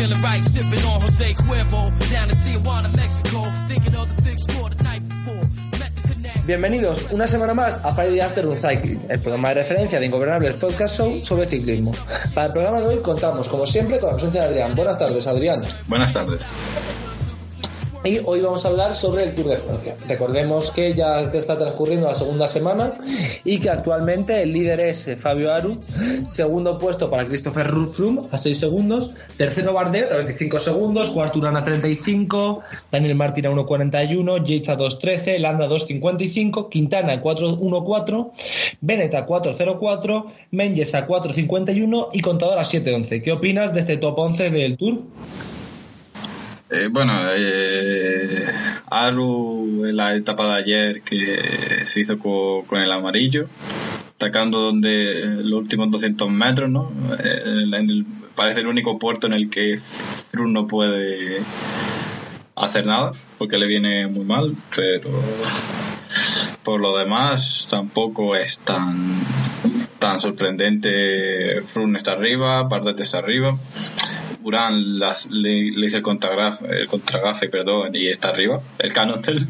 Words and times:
Feeling 0.00 0.22
right, 0.22 0.44
sipping 0.44 0.84
on 0.84 1.00
Jose 1.02 1.34
Cuervo. 1.34 1.92
Down 2.10 2.30
in 2.30 2.36
Tijuana, 2.36 2.94
Mexico, 2.96 3.44
thinking 3.68 3.94
of 3.96 4.08
the 4.08 4.22
big 4.22 4.38
score 4.38 4.70
the 4.70 4.82
night 4.84 5.02
before. 5.06 5.44
Met 5.78 5.94
the 5.94 6.02
connect. 6.08 6.46
Bienvenidos 6.46 7.06
una 7.10 7.26
semana 7.26 7.54
más 7.54 7.84
a 7.84 7.94
Friday 7.94 8.20
Afternoon 8.20 8.56
Cycling, 8.58 9.06
el 9.08 9.20
programa 9.20 9.48
de 9.50 9.54
referencia 9.56 10.00
de 10.00 10.06
Ingobernables 10.06 10.54
Podcast 10.54 10.96
Show 10.96 11.24
sobre 11.24 11.46
ciclismo. 11.48 11.92
Para 12.34 12.46
el 12.46 12.52
programa 12.52 12.80
de 12.80 12.86
hoy 12.86 12.98
contamos, 13.02 13.48
como 13.48 13.66
siempre, 13.66 14.00
con 14.00 14.08
la 14.08 14.14
presencia 14.14 14.42
de 14.42 14.48
Adrián. 14.48 14.74
Buenas 14.74 14.98
tardes, 14.98 15.26
Adrián. 15.26 15.62
Buenas 15.86 16.12
tardes. 16.12 16.46
Y 18.02 18.18
hoy 18.24 18.40
vamos 18.40 18.64
a 18.64 18.68
hablar 18.68 18.94
sobre 18.94 19.24
el 19.24 19.34
Tour 19.34 19.48
de 19.48 19.58
Francia. 19.58 19.94
Recordemos 20.08 20.70
que 20.70 20.94
ya 20.94 21.20
está 21.20 21.58
transcurriendo 21.58 22.06
la 22.06 22.14
segunda 22.14 22.48
semana 22.48 22.94
y 23.44 23.58
que 23.58 23.68
actualmente 23.68 24.42
el 24.42 24.54
líder 24.54 24.80
es 24.80 25.06
eh, 25.06 25.16
Fabio 25.16 25.52
Aru, 25.52 25.78
segundo 26.26 26.78
puesto 26.78 27.10
para 27.10 27.26
Christopher 27.26 27.70
Froome 27.92 28.22
a 28.30 28.38
6 28.38 28.58
segundos, 28.58 29.12
tercero 29.36 29.74
Bardet 29.74 30.10
a 30.12 30.16
25 30.16 30.60
segundos, 30.60 31.10
cuarto 31.10 31.40
Urán 31.40 31.58
a 31.58 31.64
35, 31.64 32.62
Daniel 32.90 33.16
Martín 33.16 33.44
a 33.44 33.50
1.41, 33.50 34.44
Yates 34.46 34.68
a 34.70 34.78
2.13, 34.78 35.38
Landa 35.38 35.66
a 35.66 35.68
2.55, 35.68 36.70
Quintana 36.70 37.12
a 37.12 37.20
4.14, 37.20 38.30
Bennett 38.80 39.14
a 39.14 39.26
4.04, 39.26 40.24
Menges 40.52 40.94
a 40.94 41.06
4.51 41.06 42.08
y 42.14 42.20
Contador 42.22 42.58
a 42.58 42.62
7.11. 42.62 43.20
¿Qué 43.20 43.30
opinas 43.30 43.74
de 43.74 43.80
este 43.80 43.98
top 43.98 44.18
11 44.18 44.48
del 44.48 44.78
Tour? 44.78 45.02
Eh, 46.70 46.88
bueno, 46.90 47.12
eh, 47.34 48.46
Aru 48.90 49.84
en 49.86 49.96
la 49.96 50.14
etapa 50.14 50.46
de 50.54 50.54
ayer 50.62 51.02
que 51.02 51.84
se 51.86 52.00
hizo 52.00 52.18
co- 52.18 52.64
con, 52.66 52.80
el 52.80 52.92
amarillo, 52.92 53.46
atacando 54.16 54.60
donde 54.60 55.24
los 55.42 55.58
últimos 55.60 55.90
200 55.90 56.30
metros, 56.30 56.70
¿no? 56.70 56.92
Eh, 57.24 57.42
en 57.64 57.74
el- 57.74 58.06
parece 58.36 58.60
el 58.60 58.68
único 58.68 58.98
puerto 58.98 59.26
en 59.26 59.32
el 59.32 59.50
que 59.50 59.80
Froome 60.30 60.52
no 60.52 60.66
puede 60.68 61.38
hacer 62.54 62.86
nada, 62.86 63.10
porque 63.38 63.58
le 63.58 63.66
viene 63.66 64.06
muy 64.06 64.24
mal, 64.24 64.54
pero 64.76 65.10
por 66.62 66.80
lo 66.80 66.96
demás 66.96 67.66
tampoco 67.68 68.36
es 68.36 68.58
tan 68.58 69.20
tan 69.98 70.20
sorprendente. 70.20 71.62
Froome 71.72 71.98
está 71.98 72.12
arriba, 72.12 72.62
Bardet 72.62 73.00
está 73.00 73.18
arriba. 73.18 73.58
Urán 74.42 74.98
las- 74.98 75.26
le, 75.30 75.70
le 75.70 75.86
hizo 75.86 75.96
el 75.98 76.02
el 76.70 76.86
contragafe, 76.86 77.48
perdón, 77.48 77.94
y 77.94 78.08
está 78.08 78.28
arriba, 78.28 78.60
el 78.78 78.92
Cannondale. 78.92 79.46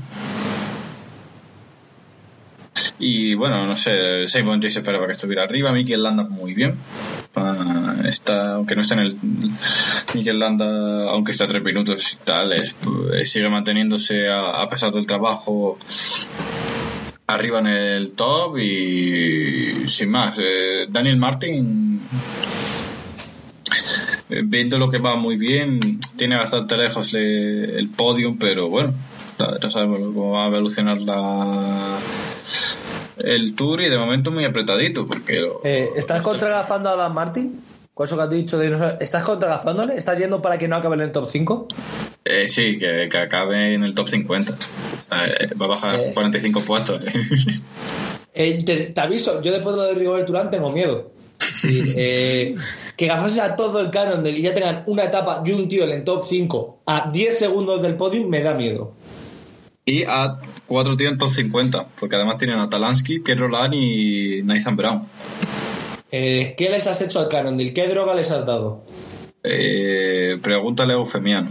Y 2.99 3.35
bueno, 3.35 3.67
no 3.67 3.77
sé, 3.77 4.27
Simon 4.29 4.61
J 4.61 4.71
se 4.71 4.79
esperaba 4.81 5.07
que 5.07 5.13
estuviera 5.13 5.43
arriba, 5.43 5.73
Mikel 5.73 6.03
Landa 6.03 6.25
muy 6.25 6.55
bien. 6.55 6.75
Ah, 7.35 7.95
está, 8.07 8.55
aunque 8.55 8.75
no 8.77 8.83
está 8.83 8.95
en 8.95 9.01
el. 9.01 9.17
Mikel 10.15 10.39
Landa, 10.39 11.11
aunque 11.11 11.33
está 11.33 11.45
a 11.45 11.49
tres 11.49 11.63
minutos 11.63 12.13
y 12.13 12.17
tal, 12.25 12.53
eh, 12.53 13.25
sigue 13.25 13.49
manteniéndose 13.49 14.29
a, 14.29 14.51
a 14.51 14.69
pesar 14.69 14.93
del 14.93 15.07
trabajo 15.07 15.79
arriba 17.27 17.61
en 17.61 17.67
el 17.69 18.13
top 18.13 18.59
y 18.59 19.89
sin 19.89 20.11
más. 20.11 20.39
eh, 20.39 20.87
Daniel 20.89 21.17
Martin 21.17 22.01
viendo 24.45 24.79
lo 24.79 24.91
que 24.91 24.99
va 24.99 25.17
muy 25.17 25.37
bien, 25.37 25.81
tiene 26.17 26.37
bastante 26.37 26.77
lejos 26.77 27.13
le- 27.13 27.79
el 27.79 27.89
podium, 27.91 28.39
pero 28.39 28.69
bueno, 28.69 28.95
ya 29.63 29.71
sabemos 29.71 29.99
cómo 30.15 30.33
va 30.33 30.45
a 30.45 30.49
evolucionar 30.49 30.99
la 30.99 31.99
el 33.23 33.55
tour 33.55 33.83
y 33.83 33.91
de 33.91 33.99
momento 33.99 34.31
muy 34.31 34.45
apretadito 34.45 35.07
porque 35.07 35.41
lo- 35.41 35.61
Eh, 35.65 35.91
¿Estás 35.97 36.23
contragafando 36.23 36.89
a 36.89 36.97
Dan 36.97 37.13
Martin? 37.15 37.61
Con 37.93 38.05
eso 38.07 38.17
que 38.17 38.23
has 38.23 38.31
dicho 38.31 38.57
de 38.59 38.71
no- 38.71 38.99
¿Estás 39.01 39.23
contragazándole? 39.25 39.95
¿Estás 39.95 40.19
yendo 40.19 40.41
para 40.41 40.57
que 40.57 40.69
no 40.69 40.77
acabe 40.77 40.95
en 40.97 41.03
el 41.03 41.13
top 41.13 41.29
5? 41.29 41.69
eh, 42.25 42.49
sí, 42.49 42.79
que, 42.79 43.09
que 43.11 43.19
acabe 43.19 43.75
en 43.75 43.83
el 43.83 43.95
top 43.95 44.09
50. 44.09 44.53
Eh, 44.53 45.49
va 45.61 45.67
a 45.67 45.69
bajar 45.69 45.95
Eh. 46.01 46.11
45 46.15 46.61
puestos. 46.63 47.03
Eh, 48.35 48.63
te, 48.65 48.77
te 48.77 49.01
aviso, 49.01 49.43
yo 49.43 49.53
después 49.53 49.75
de 49.75 49.83
lo 49.83 49.89
de 49.89 49.95
Rigobert 49.95 50.31
Urán 50.31 50.51
tengo 50.51 50.71
miedo. 50.71 51.11
Sí, 51.61 51.83
eh, 51.97 52.55
que 53.01 53.07
gafase 53.07 53.41
a 53.41 53.57
todo 53.57 53.81
el 53.81 53.91
canon 53.91 54.23
del 54.23 54.37
y 54.37 54.43
ya 54.43 54.53
tengan 54.53 54.83
una 54.85 55.05
etapa 55.05 55.43
y 55.47 55.53
un 55.53 55.71
tío 55.71 55.85
en 55.85 55.91
el 55.91 56.05
top 56.05 56.23
5 56.23 56.83
a 56.85 57.09
10 57.11 57.39
segundos 57.39 57.81
del 57.81 57.97
podium 57.97 58.29
me 58.29 58.43
da 58.43 58.53
miedo. 58.53 58.93
y 59.87 60.05
a 60.05 60.39
cuatro 60.67 60.99
tíos 60.99 61.13
en 61.13 61.17
top 61.17 61.31
50, 61.31 61.87
porque 61.99 62.17
además 62.17 62.37
tienen 62.37 62.59
a 62.59 62.69
Talansky, 62.69 63.21
Pierre 63.21 63.41
Roland 63.41 63.73
y 63.73 64.43
Nathan 64.43 64.77
Brown. 64.77 65.07
Eh, 66.13 66.55
¿Qué 66.59 66.69
les 66.69 66.87
has 66.89 67.01
hecho 67.01 67.21
al 67.21 67.29
canon 67.29 67.57
del? 67.57 67.73
¿Qué 67.73 67.89
droga 67.89 68.13
les 68.13 68.31
has 68.31 68.45
dado? 68.45 68.85
Eh, 69.45 70.37
pregúntale 70.43 70.93
a 70.93 70.97
Eufemiano. 70.97 71.49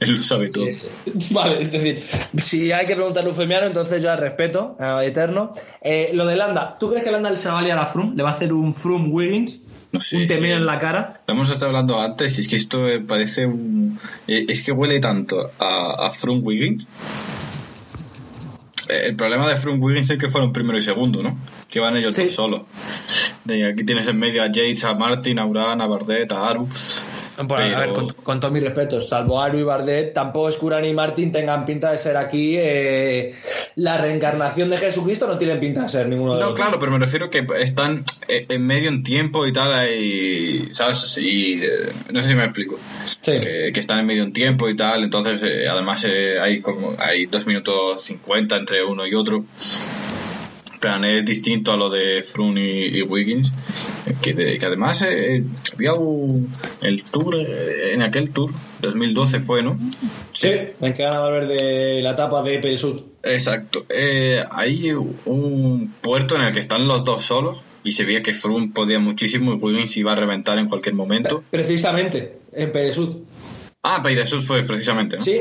Él 0.00 0.10
lo 0.10 0.22
sabe 0.24 0.50
todo. 0.50 0.66
Vale, 1.30 1.62
es 1.62 1.70
decir, 1.70 2.02
si 2.36 2.72
hay 2.72 2.84
que 2.84 2.96
preguntarle 2.96 3.28
a 3.28 3.32
Eufemiano, 3.32 3.66
entonces 3.66 4.02
yo 4.02 4.10
al 4.10 4.18
respeto, 4.18 4.76
a 4.80 5.04
eterno. 5.04 5.54
Eh, 5.82 6.10
lo 6.14 6.26
de 6.26 6.34
Landa, 6.34 6.78
¿tú 6.80 6.90
crees 6.90 7.04
que 7.04 7.12
Landa 7.12 7.30
le 7.30 7.36
se 7.36 7.48
va 7.48 7.60
a 7.60 7.62
liar 7.62 7.78
a 7.78 7.86
Froome? 7.86 8.16
¿Le 8.16 8.24
va 8.24 8.30
a 8.30 8.32
hacer 8.32 8.52
un 8.52 8.74
Froome 8.74 9.08
Wiggins? 9.10 9.67
¿Un 10.12 10.26
que- 10.26 10.34
en 10.34 10.66
la 10.66 10.78
cara? 10.78 11.20
Lo 11.26 11.34
hemos 11.34 11.48
estado 11.50 11.66
hablando 11.66 12.00
antes 12.00 12.38
y 12.38 12.40
es 12.42 12.48
que 12.48 12.56
esto 12.56 12.86
parece 13.06 13.46
un... 13.46 13.98
eh, 14.26 14.46
Es 14.48 14.62
que 14.62 14.72
huele 14.72 15.00
tanto 15.00 15.50
a, 15.58 16.06
a 16.06 16.10
Froome 16.12 16.40
Wiggins. 16.42 16.86
Eh, 18.88 19.02
El 19.08 19.16
problema 19.16 19.48
de 19.48 19.56
Froome 19.56 19.78
Wiggins 19.84 20.10
es 20.10 20.18
que 20.18 20.28
fueron 20.28 20.52
primero 20.52 20.78
y 20.78 20.82
segundo, 20.82 21.22
¿no? 21.22 21.38
Que 21.68 21.80
van 21.80 21.96
ellos 21.96 22.14
Sí. 22.16 22.30
solos. 22.30 22.62
Aquí 23.46 23.84
tienes 23.84 24.08
en 24.08 24.18
medio 24.18 24.42
a 24.42 24.46
Yates, 24.46 24.84
a 24.84 24.94
Martin, 24.94 25.38
a 25.38 25.46
Urán, 25.46 25.80
a 25.80 25.86
Bardet, 25.86 26.30
a 26.32 26.48
Aru. 26.48 26.68
Bueno, 27.44 27.76
A 27.76 27.80
ver, 27.80 27.90
con, 27.92 28.08
con 28.08 28.40
todos 28.40 28.52
mis 28.52 28.62
respetos, 28.62 29.08
salvo 29.08 29.40
Aru 29.40 29.58
y 29.58 29.62
Bardet, 29.62 30.12
tampoco 30.12 30.48
es 30.48 30.56
que 30.56 30.66
Urán 30.66 30.84
y 30.84 30.92
Martín 30.92 31.30
tengan 31.30 31.64
pinta 31.64 31.92
de 31.92 31.98
ser 31.98 32.16
aquí 32.16 32.56
eh, 32.58 33.32
la 33.76 33.96
reencarnación 33.98 34.70
de 34.70 34.76
Jesucristo, 34.78 35.26
no 35.26 35.38
tienen 35.38 35.60
pinta 35.60 35.82
de 35.82 35.88
ser 35.88 36.08
ninguno 36.08 36.34
de 36.34 36.40
No, 36.40 36.46
los 36.48 36.56
claro, 36.56 36.72
dos. 36.72 36.80
pero 36.80 36.92
me 36.92 36.98
refiero 36.98 37.30
que 37.30 37.46
están 37.58 38.04
eh, 38.26 38.46
en 38.48 38.66
medio 38.66 38.88
en 38.88 39.02
tiempo 39.02 39.46
y 39.46 39.52
tal, 39.52 39.88
y, 39.88 40.68
¿sabes? 40.72 41.16
Y 41.18 41.62
eh, 41.62 41.68
no 42.10 42.20
sé 42.20 42.28
si 42.28 42.34
me 42.34 42.44
explico. 42.44 42.78
Sí. 43.20 43.32
Que, 43.40 43.70
que 43.72 43.80
están 43.80 44.00
en 44.00 44.06
medio 44.06 44.22
en 44.24 44.32
tiempo 44.32 44.68
y 44.68 44.76
tal, 44.76 45.04
entonces 45.04 45.40
eh, 45.42 45.68
además 45.68 46.04
eh, 46.08 46.38
hay 46.40 46.60
como 46.60 46.94
hay 46.98 47.26
dos 47.26 47.46
minutos 47.46 48.02
50 48.02 48.56
entre 48.56 48.84
uno 48.84 49.06
y 49.06 49.14
otro. 49.14 49.44
En 50.78 50.80
plan, 50.80 51.04
es 51.04 51.24
distinto 51.24 51.72
a 51.72 51.76
lo 51.76 51.90
de 51.90 52.22
Froome 52.22 52.60
y, 52.62 52.98
y 52.98 53.02
Wiggins, 53.02 53.50
que, 54.22 54.32
de- 54.32 54.60
que 54.60 54.64
además 54.64 55.02
eh, 55.02 55.42
había 55.74 55.94
un, 55.94 56.52
el 56.82 57.02
tour, 57.02 57.34
eh, 57.36 57.94
en 57.94 58.02
aquel 58.02 58.30
tour, 58.30 58.52
2012 58.80 59.40
fue, 59.40 59.64
¿no? 59.64 59.76
Sí, 60.32 60.52
me 60.78 60.94
quedan 60.94 61.14
a 61.16 61.26
ver 61.30 61.48
de 61.48 62.00
la 62.00 62.12
etapa 62.12 62.44
de 62.44 62.60
Peresud. 62.60 63.00
Exacto. 63.24 63.86
Eh, 63.88 64.44
hay 64.52 64.92
un 64.92 65.92
puerto 66.00 66.36
en 66.36 66.42
el 66.42 66.52
que 66.52 66.60
están 66.60 66.86
los 66.86 67.04
dos 67.04 67.24
solos 67.24 67.58
y 67.82 67.90
se 67.90 68.04
veía 68.04 68.22
que 68.22 68.32
Froome 68.32 68.68
podía 68.72 69.00
muchísimo 69.00 69.52
y 69.54 69.56
Wiggins 69.56 69.96
iba 69.96 70.12
a 70.12 70.14
reventar 70.14 70.60
en 70.60 70.68
cualquier 70.68 70.94
momento. 70.94 71.42
Precisamente, 71.50 72.38
en 72.52 72.70
Peresud. 72.70 73.16
Ah, 73.82 74.00
Peiresud 74.02 74.42
fue 74.42 74.62
precisamente, 74.62 75.16
¿no? 75.16 75.22
Sí, 75.24 75.40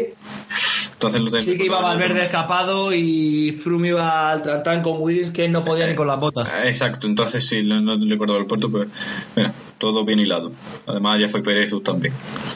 Entonces 0.97 1.21
lo 1.21 1.39
sí 1.39 1.55
que 1.55 1.65
iba 1.65 1.79
Valverde 1.79 2.23
escapado 2.23 2.91
y 2.91 3.51
Froome 3.51 3.89
iba 3.89 4.31
al 4.31 4.41
trantán 4.41 4.81
con 4.81 4.99
Wiggins 4.99 5.29
que 5.29 5.47
no 5.47 5.63
podía 5.63 5.85
ni 5.85 5.93
con 5.93 6.07
las 6.07 6.19
botas. 6.19 6.51
Ah, 6.51 6.67
Exacto, 6.67 7.05
entonces 7.05 7.47
sí, 7.47 7.61
no, 7.63 7.79
no 7.81 7.97
recuerdo 8.09 8.35
el 8.37 8.47
puerto, 8.47 8.71
pero 8.71 8.87
mira, 9.35 9.53
todo 9.77 10.03
bien 10.05 10.19
hilado. 10.19 10.51
Además 10.87 11.19
ya 11.19 11.29
fue 11.29 11.43
Peiresud 11.43 11.83
también. 11.83 12.15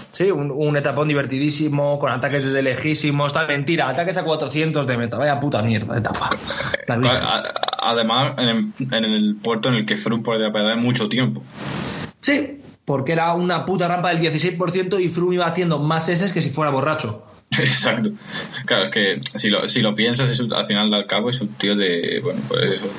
Sí, 0.10 0.32
un, 0.32 0.50
un 0.50 0.76
etapón 0.76 1.08
divertidísimo, 1.08 2.00
con 2.00 2.12
ataques 2.12 2.44
desde 2.44 2.64
lejísimos, 2.64 3.32
tal, 3.32 3.46
mentira, 3.48 3.88
ataques 3.90 4.18
a 4.18 4.24
400 4.24 4.88
de 4.88 4.98
metros, 4.98 5.20
vaya 5.20 5.40
puta 5.40 5.62
mierda 5.62 5.94
de 5.94 6.00
etapa. 6.00 6.32
A- 6.90 7.44
Además, 7.84 8.34
en 8.40 8.50
el, 8.50 8.74
en 8.92 9.06
el 9.06 9.36
puerto 9.36 9.70
en 9.70 9.76
el 9.76 9.86
que 9.86 9.98
Froome 9.98 10.24
podía 10.24 10.52
perder 10.52 10.78
mucho 10.78 11.10
tiempo. 11.10 11.44
Sí, 12.22 12.60
porque 12.86 13.12
era 13.12 13.34
una 13.34 13.66
puta 13.66 13.88
rampa 13.88 14.14
del 14.14 14.20
16% 14.34 15.00
y 15.00 15.10
Froome 15.10 15.36
iba 15.36 15.46
haciendo 15.46 15.78
más 15.80 16.10
S 16.10 16.34
que 16.34 16.42
si 16.42 16.50
fuera 16.50 16.72
borracho. 16.72 17.24
Exacto. 17.58 18.12
Claro, 18.66 18.84
es 18.84 18.90
que 18.90 19.20
si 19.36 19.50
lo, 19.50 19.68
si 19.68 19.82
lo 19.82 19.94
piensas, 19.94 20.30
es 20.30 20.40
al 20.40 20.66
final 20.66 20.94
al 20.94 21.06
cabo 21.06 21.30
es 21.30 21.42
un 21.42 21.50
tío 21.50 21.76
de, 21.76 22.22
bueno, 22.24 22.40
pues 22.48 22.72
eso, 22.72 22.90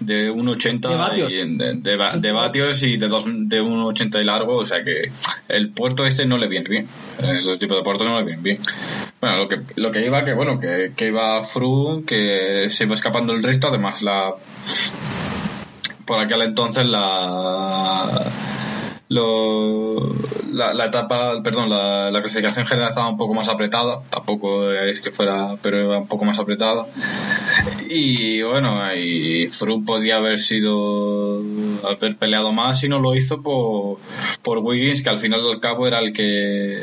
de 0.00 0.32
1,80 0.32 0.88
De 0.88 0.96
vatios. 0.96 1.32
y 1.32 1.56
de, 1.56 1.74
de, 1.74 2.20
de 2.20 2.32
vatios 2.32 2.82
y 2.82 2.96
de, 2.96 3.06
dos, 3.06 3.24
de 3.26 3.62
1,80 3.62 4.10
de 4.10 4.24
largo, 4.24 4.56
o 4.56 4.64
sea 4.64 4.82
que 4.82 5.12
el 5.48 5.70
puerto 5.70 6.04
este 6.04 6.26
no 6.26 6.36
le 6.38 6.48
viene 6.48 6.68
bien. 6.68 6.88
Ese 7.22 7.58
tipo 7.58 7.76
de 7.76 7.82
puerto 7.82 8.04
no 8.04 8.18
le 8.18 8.24
viene 8.24 8.42
bien. 8.42 8.58
Bueno, 9.20 9.36
lo 9.36 9.48
que, 9.48 9.60
lo 9.76 9.92
que 9.92 10.04
iba, 10.04 10.24
que 10.24 10.32
bueno, 10.32 10.58
que, 10.58 10.92
que 10.96 11.08
iba 11.08 11.42
Froome, 11.44 12.04
que 12.04 12.68
se 12.70 12.84
iba 12.84 12.94
escapando 12.94 13.34
el 13.34 13.42
resto, 13.42 13.68
además 13.68 14.02
la 14.02 14.34
por 16.06 16.18
aquel 16.18 16.42
entonces 16.42 16.84
la 16.86 18.20
lo, 19.10 19.96
la, 20.52 20.72
la 20.72 20.84
etapa, 20.86 21.42
perdón, 21.42 21.68
la, 21.68 22.10
la 22.12 22.20
clasificación 22.20 22.64
general 22.64 22.88
estaba 22.90 23.08
un 23.08 23.16
poco 23.16 23.34
más 23.34 23.48
apretada, 23.48 24.00
tampoco 24.08 24.70
es 24.72 25.00
que 25.00 25.10
fuera, 25.10 25.56
pero 25.60 25.82
iba 25.82 25.98
un 25.98 26.06
poco 26.06 26.24
más 26.24 26.38
apretada. 26.38 26.86
Y 27.88 28.40
bueno, 28.42 28.94
y 28.94 29.48
Froome 29.48 29.84
podía 29.84 30.16
haber 30.18 30.38
sido, 30.38 31.42
haber 31.82 32.16
peleado 32.16 32.52
más 32.52 32.82
y 32.84 32.88
no 32.88 33.00
lo 33.00 33.16
hizo 33.16 33.42
por, 33.42 33.98
por 34.42 34.58
Wiggins, 34.58 35.02
que 35.02 35.10
al 35.10 35.18
final 35.18 35.42
del 35.42 35.58
cabo 35.60 35.86
era 35.88 35.98
el 35.98 36.12
que 36.12 36.80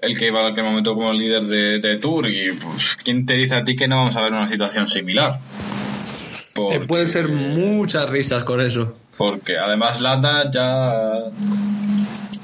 el 0.00 0.16
que 0.16 0.26
iba 0.28 0.40
en 0.46 0.52
aquel 0.52 0.62
momento 0.64 0.94
como 0.94 1.12
líder 1.12 1.42
de, 1.44 1.80
de 1.80 1.96
Tour 1.96 2.28
y 2.28 2.52
pues, 2.52 2.96
¿quién 3.02 3.26
te 3.26 3.34
dice 3.34 3.56
a 3.56 3.64
ti 3.64 3.74
que 3.74 3.88
no 3.88 3.96
vamos 3.96 4.14
a 4.14 4.20
ver 4.20 4.32
una 4.32 4.46
situación 4.48 4.86
similar? 4.88 5.40
Eh, 5.40 6.50
Porque- 6.54 6.80
pueden 6.80 7.06
ser 7.08 7.28
muchas 7.28 8.08
risas 8.10 8.44
con 8.44 8.60
eso. 8.60 8.94
Porque 9.16 9.56
además 9.58 10.00
Lata 10.00 10.50
ya 10.50 11.24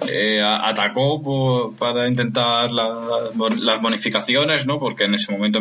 eh, 0.08 0.42
atacó 0.42 1.72
para 1.78 2.08
intentar 2.08 2.72
la- 2.72 3.30
las 3.60 3.80
bonificaciones, 3.82 4.66
¿no? 4.66 4.78
Porque 4.80 5.04
en 5.04 5.14
ese 5.14 5.30
momento 5.30 5.60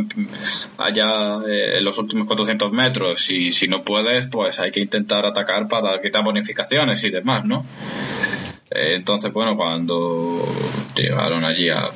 allá 0.77 1.37
eh, 1.47 1.77
en 1.77 1.83
los 1.85 1.97
últimos 1.99 2.25
400 2.27 2.71
metros 2.71 3.29
y 3.29 3.51
si 3.51 3.67
no 3.67 3.81
puedes, 3.83 4.25
pues 4.27 4.59
hay 4.59 4.71
que 4.71 4.79
intentar 4.79 5.25
atacar 5.25 5.67
para 5.67 6.01
quitar 6.01 6.23
bonificaciones 6.23 7.03
y 7.03 7.09
demás, 7.11 7.45
¿no? 7.45 7.65
Eh, 8.71 8.93
entonces, 8.95 9.31
bueno, 9.33 9.55
cuando 9.55 10.43
llegaron 10.95 11.43
allí 11.45 11.69
a, 11.69 11.89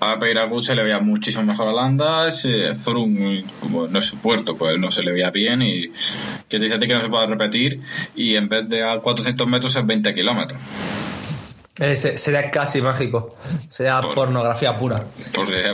a 0.00 0.18
Peiragut 0.18 0.62
se 0.62 0.74
le 0.74 0.82
veía 0.82 1.00
muchísimo 1.00 1.44
mejor 1.44 1.68
a 1.68 1.72
Landas, 1.72 2.44
eh, 2.44 2.74
Froome, 2.74 3.44
como 3.60 3.86
no 3.86 3.98
es 3.98 4.04
su 4.04 4.18
puerto, 4.18 4.56
pues 4.56 4.78
no 4.78 4.90
se 4.90 5.02
le 5.02 5.12
veía 5.12 5.30
bien 5.30 5.62
y 5.62 5.90
que 6.48 6.58
dice 6.58 6.74
a 6.74 6.78
ti 6.78 6.86
que 6.86 6.94
no 6.94 7.00
se 7.00 7.08
puede 7.08 7.26
repetir 7.26 7.80
y 8.14 8.36
en 8.36 8.48
vez 8.48 8.68
de 8.68 8.82
a 8.82 8.98
400 8.98 9.46
metros 9.46 9.74
es 9.74 9.86
20 9.86 10.14
kilómetros. 10.14 10.60
Eh, 11.78 11.94
se- 11.94 12.16
sería 12.16 12.50
casi 12.50 12.80
mágico. 12.80 13.28
Sería 13.68 14.00
Por- 14.00 14.14
pornografía 14.14 14.78
pura. 14.78 15.04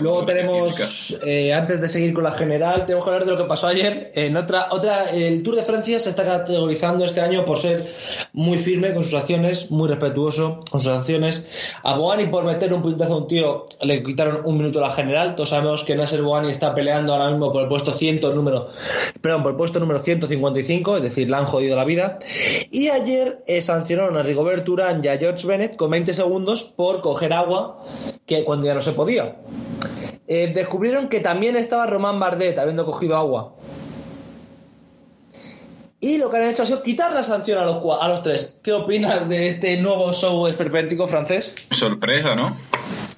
Luego 0.01 0.25
tenemos, 0.25 1.17
eh, 1.25 1.55
antes 1.55 1.81
de 1.81 1.89
seguir 1.89 2.13
con 2.13 2.25
la 2.25 2.33
general, 2.33 2.87
tenemos 2.87 3.05
que 3.05 3.11
hablar 3.11 3.25
de 3.25 3.33
lo 3.33 3.39
que 3.39 3.45
pasó 3.45 3.69
ayer. 3.69 4.11
En 4.17 4.37
otra, 4.37 4.67
otra, 4.73 5.11
el 5.11 5.45
Tour 5.45 5.55
de 5.55 5.63
Francia 5.63 6.01
se 6.01 6.11
está 6.11 6.25
categorizando 6.25 7.05
este 7.05 7.21
año 7.21 7.45
por 7.45 7.59
ser 7.59 7.87
muy 8.33 8.59
firme 8.59 8.93
con 8.95 9.05
sus 9.05 9.15
acciones, 9.15 9.71
muy 9.71 9.89
respetuoso 9.89 10.65
con 10.71 10.81
sus 10.81 10.91
acciones. 10.91 11.47
A 11.85 11.95
Boani 11.97 12.27
por 12.27 12.43
meter 12.45 12.73
un 12.75 12.83
puñetazo 12.83 13.13
a 13.15 13.17
un 13.19 13.29
tío 13.29 13.69
le 13.81 14.03
quitaron 14.03 14.41
un 14.45 14.59
minuto 14.59 14.85
a 14.85 14.89
la 14.89 14.95
general. 14.95 15.37
Todos 15.37 15.51
sabemos 15.51 15.85
que 15.85 15.95
Nasser 15.95 16.23
Boani 16.23 16.51
está 16.51 16.75
peleando 16.75 17.13
ahora 17.13 17.31
mismo 17.31 17.53
por 17.53 17.63
el 17.63 17.69
puesto 17.69 17.93
100 17.93 18.35
número, 18.35 18.67
perdón, 19.21 19.45
por 19.45 19.53
el 19.53 19.57
puesto 19.57 19.79
número 19.79 20.01
155, 20.01 20.97
es 20.97 21.03
decir, 21.03 21.31
le 21.31 21.37
han 21.37 21.45
jodido 21.45 21.77
la 21.77 21.85
vida. 21.85 22.19
Y 22.73 22.89
ayer 22.89 23.39
eh, 23.47 23.63
sancionaron 23.63 24.17
a 24.17 24.25
Rigobert 24.25 24.69
Urán 24.69 25.01
y 25.05 25.07
a 25.09 25.17
George 25.17 25.47
Bennett 25.47 25.77
con 25.77 25.92
20 25.93 26.13
segundos 26.15 26.65
por 26.65 27.03
coger 27.03 27.33
agua 27.35 27.85
que 28.27 28.45
cuando 28.45 28.67
ya 28.67 28.75
no 28.75 28.81
se 28.81 28.93
podía. 28.93 29.37
Eh, 30.27 30.51
descubrieron 30.55 31.09
que 31.09 31.21
también 31.21 31.55
estaba 31.57 31.87
Román 31.87 32.19
Bardet 32.19 32.59
habiendo 32.59 32.85
cogido 32.87 33.17
agua. 33.17 33.55
Y 36.01 36.19
lo 36.19 36.31
que 36.31 36.39
han 36.39 36.45
hecho 36.45 36.63
ha 36.65 36.67
sido 36.67 36.83
quitar 36.83 37.13
la 37.13 37.23
sanción 37.23 37.59
a 37.61 37.65
los, 37.65 37.79
a 38.01 38.09
los 38.09 38.23
tres. 38.23 38.57
¿Qué 38.63 38.73
opinas 38.73 39.29
de 39.29 39.49
este 39.49 39.77
nuevo 39.77 40.13
show 40.13 40.47
esperpéntico 40.49 41.07
francés? 41.07 41.55
Sorpresa, 41.71 42.35
¿no? 42.35 42.57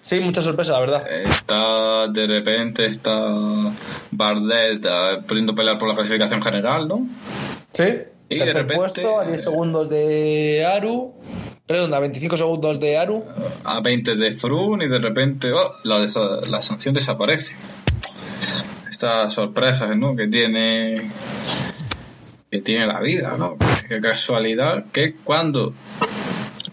Sí, 0.03 0.21
mucha 0.21 0.43
sorpresa, 0.43 0.73
la 0.73 0.81
verdad. 0.81 1.05
Está 1.11 2.09
de 2.09 2.27
repente 2.27 2.85
está 2.85 3.13
Bardet 4.11 4.85
eh, 4.85 5.23
pudiendo 5.27 5.55
pelear 5.55 5.79
por 5.79 5.89
la 5.89 5.95
clasificación 5.95 6.43
general, 6.43 6.87
¿no? 6.89 7.07
Sí. 7.73 7.85
Y 8.29 8.39
de 8.39 8.45
Tercer 8.45 8.55
repente- 8.67 8.75
puesto, 8.77 9.21
a 9.21 9.25
10 9.25 9.43
segundos 9.43 9.89
de 9.89 10.67
Aru. 10.67 11.15
Redonda, 11.67 11.99
25 11.99 12.37
segundos 12.37 12.79
de 12.79 12.99
Aru. 12.99 13.25
A 13.65 13.81
20 13.81 14.17
de 14.17 14.33
Froome 14.33 14.85
y 14.85 14.89
de 14.89 14.99
repente 14.99 15.51
oh, 15.53 15.73
la, 15.85 15.99
desa- 15.99 16.43
la 16.47 16.61
sanción 16.61 16.93
desaparece. 16.95 17.55
Estas 18.91 19.33
sorpresas, 19.33 19.97
¿no? 19.97 20.15
Que 20.15 20.29
tiene 20.29 21.11
que 22.51 22.61
tiene 22.61 22.87
la 22.87 23.01
vida, 23.01 23.35
¿no? 23.39 23.57
Qué 23.89 24.01
casualidad 24.01 24.85
que 24.93 25.15
cuando 25.25 25.73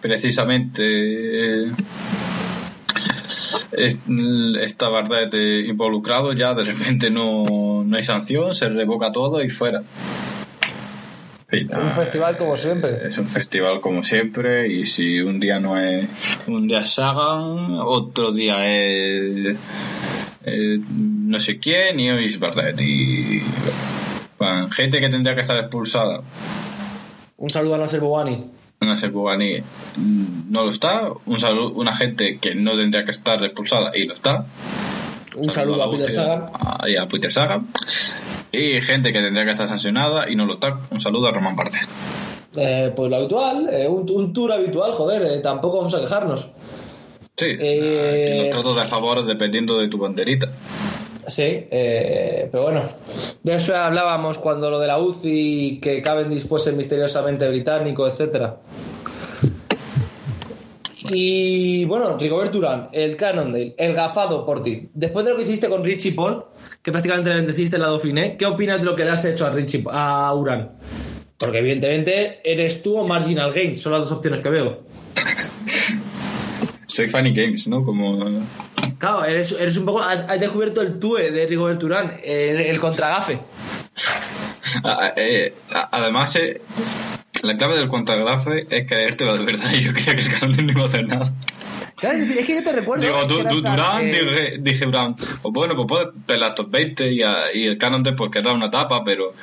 precisamente 0.01 0.83
eh, 1.65 1.71
es- 3.71 3.99
está 4.61 4.89
Bardet 4.89 5.33
eh, 5.33 5.63
involucrado 5.67 6.33
ya 6.33 6.53
de 6.53 6.65
repente 6.65 7.09
no, 7.09 7.83
no 7.85 7.97
hay 7.97 8.03
sanción, 8.03 8.53
se 8.53 8.67
revoca 8.67 9.11
todo 9.13 9.41
y 9.41 9.47
fuera. 9.49 9.81
Un 11.51 11.91
festival 11.91 12.37
como 12.37 12.55
siempre. 12.55 13.07
Es 13.07 13.17
un 13.17 13.27
festival 13.27 13.81
como 13.81 14.03
siempre 14.03 14.71
y 14.71 14.85
si 14.85 15.19
un 15.21 15.39
día 15.39 15.59
no 15.59 15.77
es 15.77 16.07
un 16.47 16.67
día 16.67 16.85
Sagan, 16.85 17.77
otro 17.81 18.31
día 18.31 18.65
es 18.65 19.57
no 20.45 21.39
sé 21.39 21.59
quién 21.59 21.99
y 21.99 22.09
hoy 22.09 22.25
es 22.25 22.39
Bardet 22.39 22.79
y 22.81 23.43
bueno, 24.39 24.69
gente 24.69 24.99
que 24.99 25.09
tendría 25.09 25.35
que 25.35 25.41
estar 25.41 25.57
expulsada 25.59 26.21
Un 27.37 27.49
saludo 27.49 27.75
a 27.75 27.77
Nasser 27.77 27.99
Bouani. 27.99 28.43
una 28.81 28.95
Bugani 28.95 29.57
no 30.49 30.63
lo 30.63 30.71
está, 30.71 31.09
un 31.25 31.39
saludo, 31.39 31.73
una 31.73 31.95
gente 31.95 32.39
que 32.39 32.55
no 32.55 32.75
tendría 32.75 33.05
que 33.05 33.11
estar 33.11 33.43
expulsada 33.43 33.95
y 33.95 34.05
lo 34.05 34.13
está. 34.13 34.45
Un 35.37 35.49
saludo 35.49 35.83
a 35.83 35.91
Peter 35.91 36.11
Sagan. 36.11 36.45
y 36.87 36.95
a 36.97 37.07
Peter 37.07 37.31
Sagan. 37.31 37.67
Y 38.51 38.81
gente 38.81 39.13
que 39.13 39.21
tendría 39.21 39.45
que 39.45 39.51
estar 39.51 39.67
sancionada 39.67 40.29
y 40.29 40.35
no 40.35 40.45
lo 40.45 40.55
está. 40.55 40.77
Un 40.89 40.99
saludo 40.99 41.27
a 41.27 41.31
Román 41.31 41.55
Bardet. 41.55 41.87
Eh, 42.55 42.91
pues 42.93 43.09
lo 43.09 43.15
habitual, 43.15 43.69
eh, 43.71 43.87
un, 43.87 44.05
un 44.11 44.33
tour 44.33 44.51
habitual, 44.51 44.91
joder, 44.91 45.23
eh, 45.23 45.39
tampoco 45.39 45.77
vamos 45.77 45.93
a 45.93 46.01
quejarnos. 46.01 46.49
Sí, 47.37 47.45
Eh, 47.57 48.35
y 48.35 48.41
los 48.41 48.49
tratos 48.51 48.75
de 48.75 48.83
favor 48.89 49.25
dependiendo 49.25 49.77
de 49.77 49.87
tu 49.87 49.97
banderita. 49.97 50.49
Sí, 51.27 51.43
eh, 51.45 52.49
pero 52.51 52.63
bueno, 52.63 52.81
de 53.43 53.55
eso 53.55 53.75
hablábamos 53.75 54.37
cuando 54.37 54.69
lo 54.69 54.79
de 54.79 54.87
la 54.87 54.99
UCI, 54.99 55.79
que 55.81 56.01
Cavendish 56.01 56.45
fuese 56.45 56.73
misteriosamente 56.73 57.47
británico, 57.47 58.05
etcétera. 58.05 58.57
Y 61.13 61.83
bueno, 61.85 62.17
Rigobert 62.17 62.55
Urán, 62.55 62.89
el 62.93 63.17
Cannondale, 63.17 63.75
el 63.77 63.93
gafado 63.93 64.45
por 64.45 64.61
ti. 64.61 64.89
Después 64.93 65.25
de 65.25 65.31
lo 65.31 65.37
que 65.37 65.43
hiciste 65.43 65.67
con 65.67 65.83
Richie 65.83 66.13
Port, 66.13 66.55
que 66.81 66.91
prácticamente 66.91 67.29
le 67.29 67.37
bendeciste 67.37 67.75
el 67.75 67.81
lado 67.81 67.93
Dauphiné, 67.95 68.37
¿qué 68.37 68.45
opinas 68.45 68.79
de 68.79 68.85
lo 68.85 68.95
que 68.95 69.03
le 69.03 69.11
has 69.11 69.25
hecho 69.25 69.45
a 69.45 69.51
Richie 69.51 69.83
a 69.91 70.33
Urán? 70.33 70.71
Porque 71.37 71.57
evidentemente 71.57 72.39
eres 72.43 72.81
tú 72.81 72.97
o 72.97 73.05
Marginal 73.05 73.51
Gain, 73.51 73.77
son 73.77 73.91
las 73.91 74.01
dos 74.01 74.11
opciones 74.13 74.39
que 74.41 74.49
veo. 74.49 74.83
Soy 76.85 77.07
Funny 77.07 77.33
Games, 77.33 77.67
¿no? 77.67 77.83
Como. 77.83 78.43
Claro, 78.97 79.25
eres, 79.25 79.51
eres 79.59 79.75
un 79.77 79.85
poco. 79.85 80.01
Has, 80.01 80.29
has 80.29 80.39
descubierto 80.39 80.81
el 80.81 80.99
TUE 80.99 81.31
de 81.31 81.45
Rigobert 81.47 81.81
Urán, 81.83 82.19
el, 82.23 82.61
el 82.61 82.79
contragafe. 82.79 83.39
Ah, 84.85 85.11
eh, 85.17 85.53
además, 85.69 86.33
eh, 86.37 86.61
la 87.43 87.57
clave 87.57 87.75
del 87.77 87.87
contragrafe 87.87 88.67
es 88.69 88.87
creértelo 88.87 89.37
de 89.37 89.45
verdad. 89.45 89.71
Yo 89.81 89.93
creía 89.93 90.15
que 90.15 90.21
el 90.21 90.39
canon 90.39 90.65
no 90.65 90.71
iba 90.71 90.83
a 90.83 90.85
hacer 90.85 91.07
nada. 91.07 91.33
Claro, 91.95 92.17
es 92.17 92.47
que 92.47 92.55
yo 92.55 92.63
te 92.63 92.73
recuerdo. 92.73 93.03
Digo, 93.03 93.25
du, 93.25 93.43
Durán, 93.61 94.01
eh, 94.01 94.07
dije, 94.11 94.57
dije 94.59 94.85
Durán, 94.85 95.15
pues 95.15 95.53
bueno, 95.53 95.75
pues 95.75 95.87
puede 95.87 96.07
pelar 96.25 96.55
top 96.55 96.71
20 96.71 97.11
y, 97.11 97.21
a- 97.21 97.53
y 97.53 97.65
el 97.65 97.77
canon 97.77 98.01
después 98.01 98.31
querrá 98.31 98.53
una 98.53 98.67
etapa, 98.67 99.03
pero 99.03 99.35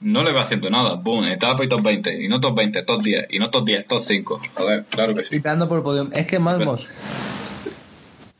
no 0.00 0.24
le 0.24 0.32
va 0.32 0.40
haciendo 0.40 0.68
nada. 0.70 0.94
Boom, 0.94 1.26
etapa 1.26 1.62
y 1.62 1.68
top 1.68 1.82
20, 1.82 2.24
y 2.24 2.26
no 2.26 2.40
top 2.40 2.56
20, 2.56 2.82
top 2.82 3.00
10, 3.02 3.26
y 3.30 3.38
no 3.38 3.50
top 3.50 3.64
10, 3.64 3.86
top 3.86 4.02
5. 4.02 4.40
A 4.56 4.64
ver, 4.64 4.84
claro 4.90 5.14
que 5.14 5.22
sí. 5.22 5.36
Y 5.36 5.38
por 5.40 5.76
el 5.78 5.82
podio. 5.84 6.08
Es 6.12 6.26
que 6.26 6.40
más 6.40 6.58
mos. 6.58 6.88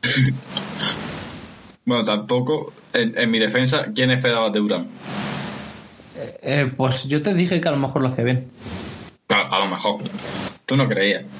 Bueno, 1.83 2.03
tampoco, 2.05 2.71
en, 2.93 3.17
en 3.17 3.31
mi 3.31 3.39
defensa, 3.39 3.87
¿quién 3.95 4.11
esperaba 4.11 4.49
de 4.51 4.59
Durán? 4.59 4.87
Eh, 6.43 6.71
pues 6.77 7.05
yo 7.07 7.21
te 7.23 7.33
dije 7.33 7.59
que 7.59 7.67
a 7.67 7.71
lo 7.71 7.77
mejor 7.77 8.01
lo 8.01 8.07
hacía 8.09 8.23
bien. 8.23 8.47
A 9.31 9.59
lo 9.59 9.67
mejor. 9.67 10.01
Tú 10.65 10.75
no 10.75 10.87
creías. 10.87 11.23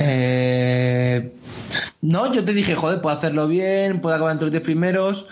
Eh, 0.00 1.32
no, 2.02 2.32
yo 2.32 2.44
te 2.44 2.52
dije, 2.52 2.74
joder, 2.74 3.00
puedo 3.00 3.16
hacerlo 3.16 3.48
bien, 3.48 4.00
puedo 4.00 4.14
acabar 4.14 4.32
entre 4.32 4.46
los 4.46 4.52
10 4.52 4.62
primeros. 4.62 5.26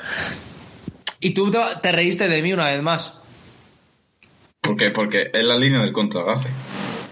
Y 1.21 1.31
tú 1.31 1.51
te, 1.51 1.59
te 1.83 1.93
reíste 1.93 2.29
de 2.29 2.43
mí 2.43 2.53
una 2.53 2.67
vez 2.67 2.83
más. 2.83 3.21
¿Por 4.61 4.77
qué? 4.77 4.91
Porque 4.91 5.31
es 5.33 5.45
la 5.45 5.57
línea 5.57 5.83
del 5.83 5.93
contragafe. 5.93 6.49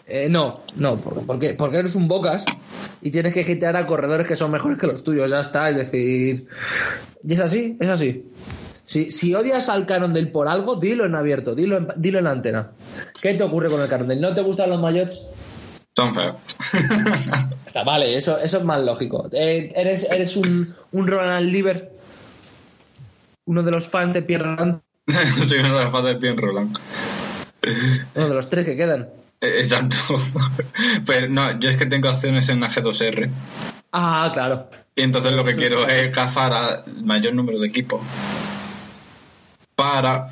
Eh, 0.07 0.29
no, 0.29 0.53
no, 0.77 1.01
porque, 1.01 1.55
porque 1.55 1.79
eres 1.79 1.95
un 1.95 2.09
bocas 2.09 2.45
y 3.01 3.11
tienes 3.11 3.33
que 3.33 3.41
hitear 3.41 3.77
a 3.77 3.87
corredores 3.87 4.29
que 4.29 4.37
son 4.37 4.51
mejores 4.51 4.79
que 4.79 4.87
los 4.87 5.03
tuyos, 5.03 5.31
ya 5.31 5.41
está, 5.41 5.71
es 5.71 5.77
decir. 5.77 6.47
Y 7.23 7.33
es 7.33 7.41
así, 7.41 7.77
es 7.81 7.89
así. 7.89 8.25
Si, 8.85 9.11
si 9.11 9.35
odias 9.35 9.69
al 9.69 9.87
canon 9.87 10.13
del 10.13 10.31
por 10.31 10.49
algo, 10.49 10.77
dilo 10.77 11.07
en 11.07 11.15
abierto, 11.15 11.55
dilo 11.55 11.79
en, 11.79 11.89
dilo 11.97 12.19
en 12.19 12.25
la 12.25 12.31
antena. 12.31 12.73
¿Qué 13.21 13.35
te 13.35 13.43
ocurre 13.43 13.71
con 13.71 13.81
el 13.81 13.89
canon 13.89 14.09
del? 14.09 14.21
¿No 14.21 14.35
te 14.35 14.43
gustan 14.43 14.71
los 14.71 14.81
mayots? 14.81 15.23
Son 15.97 16.15
feos. 16.15 16.37
vale, 17.87 18.17
eso, 18.17 18.39
eso 18.39 18.59
es 18.59 18.65
más 18.65 18.81
lógico. 18.83 19.29
Eh, 19.33 19.73
¿Eres, 19.75 20.11
eres 20.11 20.37
un, 20.37 20.75
un 20.93 21.07
Ronald 21.07 21.51
Liver? 21.51 21.93
¿Uno 23.47 23.63
de 23.63 23.71
los 23.71 23.89
fans 23.89 24.13
de 24.13 24.23
Pierre 24.23 24.45
Roland? 24.45 24.81
Soy 25.47 25.59
uno 25.59 25.77
de 25.77 25.85
los 25.85 25.93
fans 25.93 26.05
de 26.05 26.17
Pierre 26.17 26.37
Roland. 26.37 26.77
Uno 28.15 28.29
de 28.29 28.35
los 28.35 28.51
tres 28.51 28.67
que 28.67 28.77
quedan. 28.77 29.09
Eh, 29.41 29.59
exacto. 29.59 29.97
Pero 31.07 31.29
no, 31.29 31.59
yo 31.61 31.69
es 31.69 31.77
que 31.77 31.87
tengo 31.87 32.09
acciones 32.09 32.49
en 32.49 32.61
la 32.61 32.71
G2R. 32.71 33.31
Ah, 33.93 34.31
claro. 34.33 34.69
Y 34.97 35.03
entonces 35.03 35.33
lo 35.33 35.45
que 35.45 35.55
quiero 35.55 35.87
es 35.87 36.09
cazar 36.09 36.53
al 36.53 36.85
mayor 37.05 37.35
número 37.35 37.61
de 37.61 37.69
equipos. 37.69 38.01
Para 39.77 40.29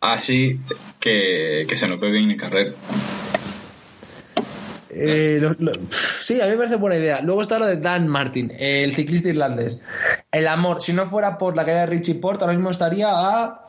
así 0.00 0.60
que, 1.00 1.66
que 1.68 1.76
se 1.76 1.88
nos 1.88 1.98
peguen 1.98 2.30
en 2.30 2.36
carrera. 2.36 2.72
Eh, 4.98 5.42
sí, 5.90 6.40
a 6.40 6.44
mí 6.46 6.52
me 6.52 6.56
parece 6.56 6.76
buena 6.76 6.96
idea. 6.96 7.20
Luego 7.20 7.42
está 7.42 7.58
lo 7.58 7.66
de 7.66 7.76
Dan 7.76 8.08
Martin, 8.08 8.50
el 8.58 8.94
ciclista 8.94 9.28
irlandés. 9.28 9.78
El 10.32 10.48
amor, 10.48 10.80
si 10.80 10.94
no 10.94 11.06
fuera 11.06 11.36
por 11.36 11.54
la 11.56 11.64
caída 11.66 11.80
de 11.80 11.86
Richie 11.86 12.14
Port, 12.14 12.40
ahora 12.40 12.54
mismo 12.54 12.70
estaría 12.70 13.08
a. 13.10 13.66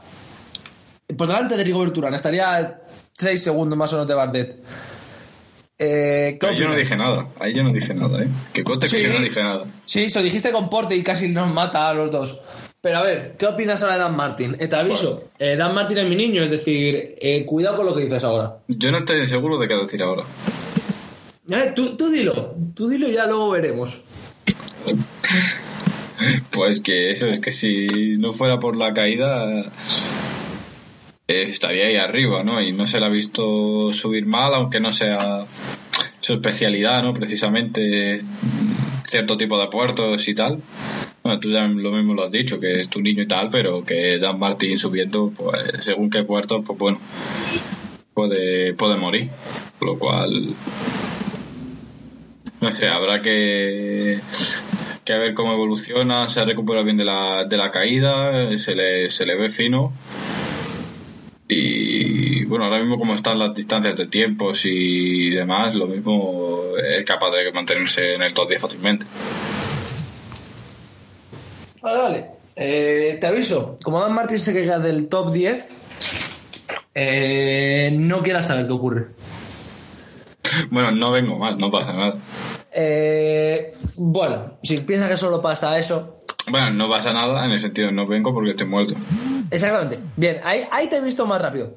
Por 1.17 1.27
delante 1.27 1.57
de 1.57 1.63
Rigo 1.63 1.81
Berturán, 1.81 2.13
estaría 2.13 2.55
a 2.55 2.79
6 3.13 3.43
segundos 3.43 3.77
más 3.77 3.91
o 3.91 3.97
menos 3.97 4.07
de 4.07 4.13
Bardet. 4.13 4.57
Eh, 5.79 6.39
Ahí 6.41 6.57
yo 6.57 6.67
no 6.67 6.75
dije 6.75 6.97
nada, 6.97 7.27
ahí 7.39 7.53
yo 7.53 7.63
no 7.63 7.71
dije 7.71 7.93
nada, 7.93 8.23
¿eh? 8.23 8.27
Que 8.51 8.63
cote 8.63 8.87
que 8.87 9.03
yo 9.03 9.13
no 9.13 9.19
dije 9.19 9.43
nada. 9.43 9.65
Sí, 9.85 10.09
se 10.09 10.19
lo 10.19 10.25
dijiste 10.25 10.51
con 10.51 10.69
Porte 10.69 10.95
y 10.95 11.03
casi 11.03 11.27
nos 11.27 11.53
mata 11.53 11.89
a 11.89 11.93
los 11.93 12.09
dos. 12.09 12.41
Pero 12.87 12.99
a 12.99 13.03
ver, 13.03 13.35
¿qué 13.37 13.45
opinas 13.47 13.83
ahora 13.83 13.95
de 13.95 13.99
Dan 13.99 14.15
Martin? 14.15 14.55
Eh, 14.61 14.69
te 14.69 14.77
aviso, 14.77 15.27
eh, 15.39 15.57
Dan 15.57 15.75
Martin 15.75 15.97
es 15.97 16.07
mi 16.07 16.15
niño, 16.15 16.41
es 16.41 16.49
decir, 16.49 17.17
eh, 17.19 17.43
cuidado 17.43 17.75
con 17.75 17.85
lo 17.85 17.93
que 17.93 18.05
dices 18.05 18.23
ahora. 18.23 18.59
Yo 18.69 18.93
no 18.93 18.99
estoy 18.99 19.27
seguro 19.27 19.57
de 19.57 19.67
qué 19.67 19.73
decir 19.73 20.01
ahora. 20.01 20.23
A 21.51 21.75
tú, 21.75 21.97
tú 21.97 22.07
dilo, 22.09 22.55
tú 22.73 22.87
dilo 22.87 23.09
y 23.09 23.11
ya 23.11 23.25
luego 23.25 23.49
veremos. 23.49 24.03
Pues 26.51 26.79
que 26.79 27.11
eso, 27.11 27.27
es 27.27 27.41
que 27.41 27.51
si 27.51 28.15
no 28.19 28.31
fuera 28.31 28.57
por 28.57 28.77
la 28.77 28.93
caída, 28.93 29.65
estaría 31.27 31.87
ahí 31.87 31.97
arriba, 31.97 32.45
¿no? 32.45 32.61
Y 32.61 32.71
no 32.71 32.87
se 32.87 33.01
le 33.01 33.05
ha 33.05 33.09
visto 33.09 33.91
subir 33.91 34.25
mal, 34.25 34.53
aunque 34.53 34.79
no 34.79 34.93
sea 34.93 35.43
su 36.21 36.33
especialidad, 36.35 37.03
¿no? 37.03 37.13
Precisamente 37.13 38.21
cierto 39.03 39.35
tipo 39.35 39.59
de 39.59 39.67
puertos 39.67 40.25
y 40.29 40.33
tal. 40.33 40.61
Bueno, 41.27 41.41
tú 41.41 41.49
ya 41.49 41.67
lo 41.67 41.91
mismo 41.91 42.13
lo 42.13 42.23
has 42.23 42.31
dicho, 42.31 42.57
que 42.57 42.79
es 42.79 42.87
tu 42.87 43.01
niño 43.01 43.21
y 43.21 43.27
tal, 43.27 43.49
pero 43.49 43.83
que 43.83 44.17
Dan 44.17 44.39
Martín 44.39 44.77
subiendo, 44.77 45.29
pues 45.35 45.83
según 45.83 46.09
qué 46.09 46.23
puerto, 46.23 46.63
pues 46.63 46.79
bueno, 46.79 46.99
puede, 48.13 48.73
puede 48.75 48.95
morir. 48.95 49.29
Lo 49.81 49.99
cual 49.99 50.53
no 52.61 52.71
sé, 52.71 52.87
habrá 52.87 53.21
que, 53.21 54.21
que 55.03 55.17
ver 55.17 55.33
cómo 55.33 55.51
evoluciona, 55.51 56.29
se 56.29 56.45
recupera 56.45 56.81
bien 56.81 56.95
de 56.95 57.03
la, 57.03 57.43
de 57.43 57.57
la 57.57 57.71
caída, 57.71 58.57
se 58.57 58.73
le, 58.73 59.09
se 59.09 59.25
le 59.25 59.35
ve 59.35 59.49
fino. 59.49 59.91
Y 61.49 62.45
bueno, 62.45 62.63
ahora 62.63 62.79
mismo 62.79 62.97
como 62.97 63.15
están 63.15 63.37
las 63.37 63.53
distancias 63.53 63.97
de 63.97 64.05
tiempos 64.07 64.61
y 64.63 65.31
demás, 65.31 65.75
lo 65.75 65.87
mismo 65.87 66.61
es 66.77 67.03
capaz 67.03 67.31
de 67.31 67.51
mantenerse 67.51 68.15
en 68.15 68.21
el 68.21 68.33
top 68.33 68.47
10 68.47 68.61
fácilmente. 68.61 69.05
Vale, 71.81 71.97
vale. 71.97 72.25
Eh, 72.55 73.17
te 73.21 73.27
aviso, 73.27 73.77
como 73.83 73.99
Dan 73.99 74.13
Martín 74.13 74.39
se 74.39 74.53
queda 74.53 74.79
del 74.79 75.09
top 75.09 75.31
10, 75.31 75.69
eh, 76.95 77.91
no 77.93 78.23
quieras 78.23 78.47
saber 78.47 78.65
qué 78.65 78.73
ocurre. 78.73 79.07
Bueno, 80.71 80.91
no 80.91 81.11
vengo 81.11 81.37
mal, 81.37 81.57
no 81.57 81.69
pasa 81.69 81.93
nada. 81.93 82.15
Eh, 82.71 83.73
bueno, 83.95 84.57
si 84.63 84.79
piensas 84.79 85.09
que 85.09 85.17
solo 85.17 85.41
pasa 85.41 85.77
eso. 85.77 86.19
Bueno, 86.49 86.71
no 86.71 86.89
pasa 86.89 87.13
nada 87.13 87.45
en 87.45 87.51
el 87.51 87.59
sentido 87.59 87.87
de 87.87 87.93
no 87.93 88.07
vengo 88.07 88.33
porque 88.33 88.51
estoy 88.51 88.67
muerto. 88.67 88.95
Exactamente. 89.51 89.99
Bien, 90.15 90.37
ahí, 90.43 90.61
ahí 90.71 90.87
te 90.87 90.97
he 90.97 91.01
visto 91.01 91.25
más 91.25 91.41
rápido. 91.41 91.75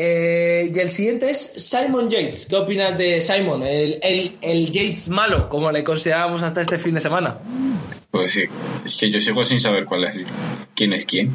Eh, 0.00 0.70
y 0.72 0.78
el 0.78 0.88
siguiente 0.90 1.30
es 1.30 1.38
Simon 1.38 2.08
Yates. 2.08 2.46
¿Qué 2.46 2.54
opinas 2.54 2.96
de 2.96 3.20
Simon? 3.20 3.64
El, 3.64 3.98
el, 4.40 4.70
Yates 4.70 5.08
malo, 5.08 5.48
como 5.48 5.72
le 5.72 5.82
considerábamos 5.82 6.44
hasta 6.44 6.60
este 6.60 6.78
fin 6.78 6.94
de 6.94 7.00
semana. 7.00 7.38
Pues 8.10 8.32
sí, 8.32 8.44
es 8.86 8.96
que 8.96 9.10
yo 9.10 9.20
sigo 9.20 9.44
sin 9.44 9.60
saber 9.60 9.84
cuál 9.84 10.04
es 10.04 10.26
quién 10.74 10.94
es 10.94 11.04
quién. 11.04 11.30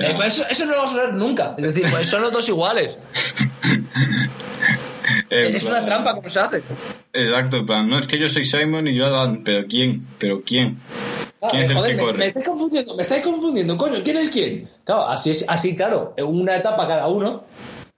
Eh, 0.00 0.12
pues 0.16 0.44
eso, 0.50 0.66
no 0.66 0.72
lo 0.72 0.78
vamos 0.78 0.92
a 0.92 0.96
saber 0.96 1.14
nunca. 1.14 1.54
Es 1.56 1.74
decir, 1.74 1.88
pues 1.90 2.08
son 2.08 2.22
los 2.22 2.32
dos 2.32 2.48
iguales. 2.48 2.98
es 5.30 5.64
una 5.64 5.84
trampa 5.84 6.14
como 6.14 6.28
se 6.28 6.40
hace. 6.40 6.64
Exacto, 7.12 7.64
plan, 7.64 7.88
no 7.88 8.00
es 8.00 8.08
que 8.08 8.18
yo 8.18 8.28
soy 8.28 8.44
Simon 8.44 8.88
y 8.88 8.96
yo 8.96 9.06
Adam, 9.06 9.42
pero 9.44 9.66
¿quién? 9.68 10.06
¿Pero 10.18 10.42
quién? 10.42 10.78
Ah, 11.40 11.48
¿Quién 11.50 11.62
es 11.62 11.70
el 11.70 11.76
que 11.76 11.94
me, 11.94 12.02
corre? 12.02 12.18
Me 12.18 12.26
estáis 12.26 12.44
confundiendo, 12.44 12.96
me 12.96 13.02
estáis 13.02 13.22
confundiendo, 13.22 13.78
coño, 13.78 14.02
¿quién 14.02 14.16
es 14.16 14.30
quién? 14.30 14.68
Claro, 14.84 15.08
así 15.08 15.30
es, 15.30 15.48
así, 15.48 15.76
claro, 15.76 16.14
en 16.16 16.26
una 16.26 16.56
etapa 16.56 16.88
cada 16.88 17.06
uno. 17.06 17.44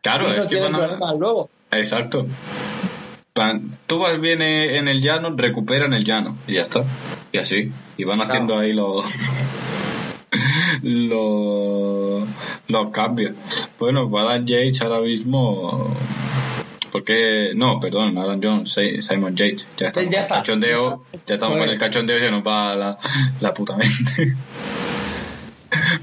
Claro, 0.03 0.31
es 0.33 0.47
que 0.47 0.61
van 0.61 0.75
a... 0.75 1.15
luego. 1.15 1.49
Exacto. 1.71 2.27
Tú 3.87 3.99
vas 3.99 4.21
bien 4.21 4.43
en 4.43 4.89
el 4.89 5.01
llano, 5.01 5.35
recupera 5.35 5.87
en 5.87 5.95
el 5.95 6.05
llano 6.05 6.37
y 6.47 6.55
ya 6.55 6.63
está. 6.63 6.85
Y 7.33 7.39
así. 7.39 7.73
Y 7.97 8.05
van 8.05 8.21
haciendo 8.21 8.59
ahí 8.59 8.73
los 8.73 9.05
los, 10.83 12.29
los 12.69 12.91
cambios. 12.91 13.35
Bueno, 13.79 14.11
Adam 14.19 14.45
Yates 14.45 14.83
ahora 14.83 15.01
mismo 15.01 15.95
porque 16.93 17.53
no, 17.57 17.81
perdón, 17.81 18.19
Adam 18.19 18.39
Jones, 18.41 18.79
Simon 19.01 19.35
Yates, 19.35 19.67
ya 19.79 19.89
está. 19.89 20.03
Ya, 20.03 20.21
está. 20.21 20.37
Cachondeo, 20.37 21.05
ya 21.27 21.35
estamos 21.35 21.57
con 21.57 21.69
el 21.69 21.79
cachondeo 21.79 22.19
y 22.19 22.21
se 22.21 22.31
nos 22.31 22.47
va 22.47 22.77
la, 22.77 22.99
la 23.41 23.55
puta 23.55 23.77
mente. 23.77 24.35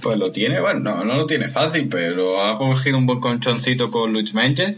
Pues 0.02 0.18
lo 0.18 0.32
tiene, 0.32 0.60
bueno, 0.60 0.80
no, 0.80 1.04
no 1.04 1.16
lo 1.16 1.26
tiene 1.28 1.48
fácil, 1.48 1.88
pero 1.90 2.44
ha 2.44 2.58
cogido 2.58 2.98
un 2.98 3.06
buen 3.06 3.20
conchoncito 3.20 3.92
con 3.92 4.12
Luis 4.12 4.34
Menges. 4.34 4.78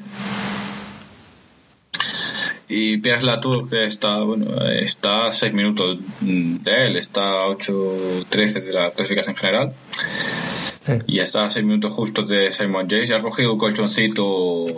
Y 2.74 3.00
Pierre 3.00 3.24
Latour, 3.24 3.70
que 3.70 3.86
está, 3.86 4.20
bueno, 4.20 4.62
está 4.66 5.26
a 5.26 5.32
6 5.34 5.54
minutos 5.54 5.98
de 6.22 6.88
él, 6.88 6.96
está 6.96 7.44
a 7.44 7.48
8-13 7.48 8.64
de 8.64 8.72
la 8.72 8.92
clasificación 8.92 9.36
general. 9.36 9.74
Y 11.06 11.20
está 11.20 11.44
a 11.44 11.50
6 11.50 11.66
minutos 11.66 11.92
justos 11.92 12.30
de 12.30 12.50
Simon 12.54 12.88
Jace. 12.90 13.14
Ha 13.14 13.22
cogido 13.22 13.52
un 13.52 13.60
colchoncito 13.60 14.24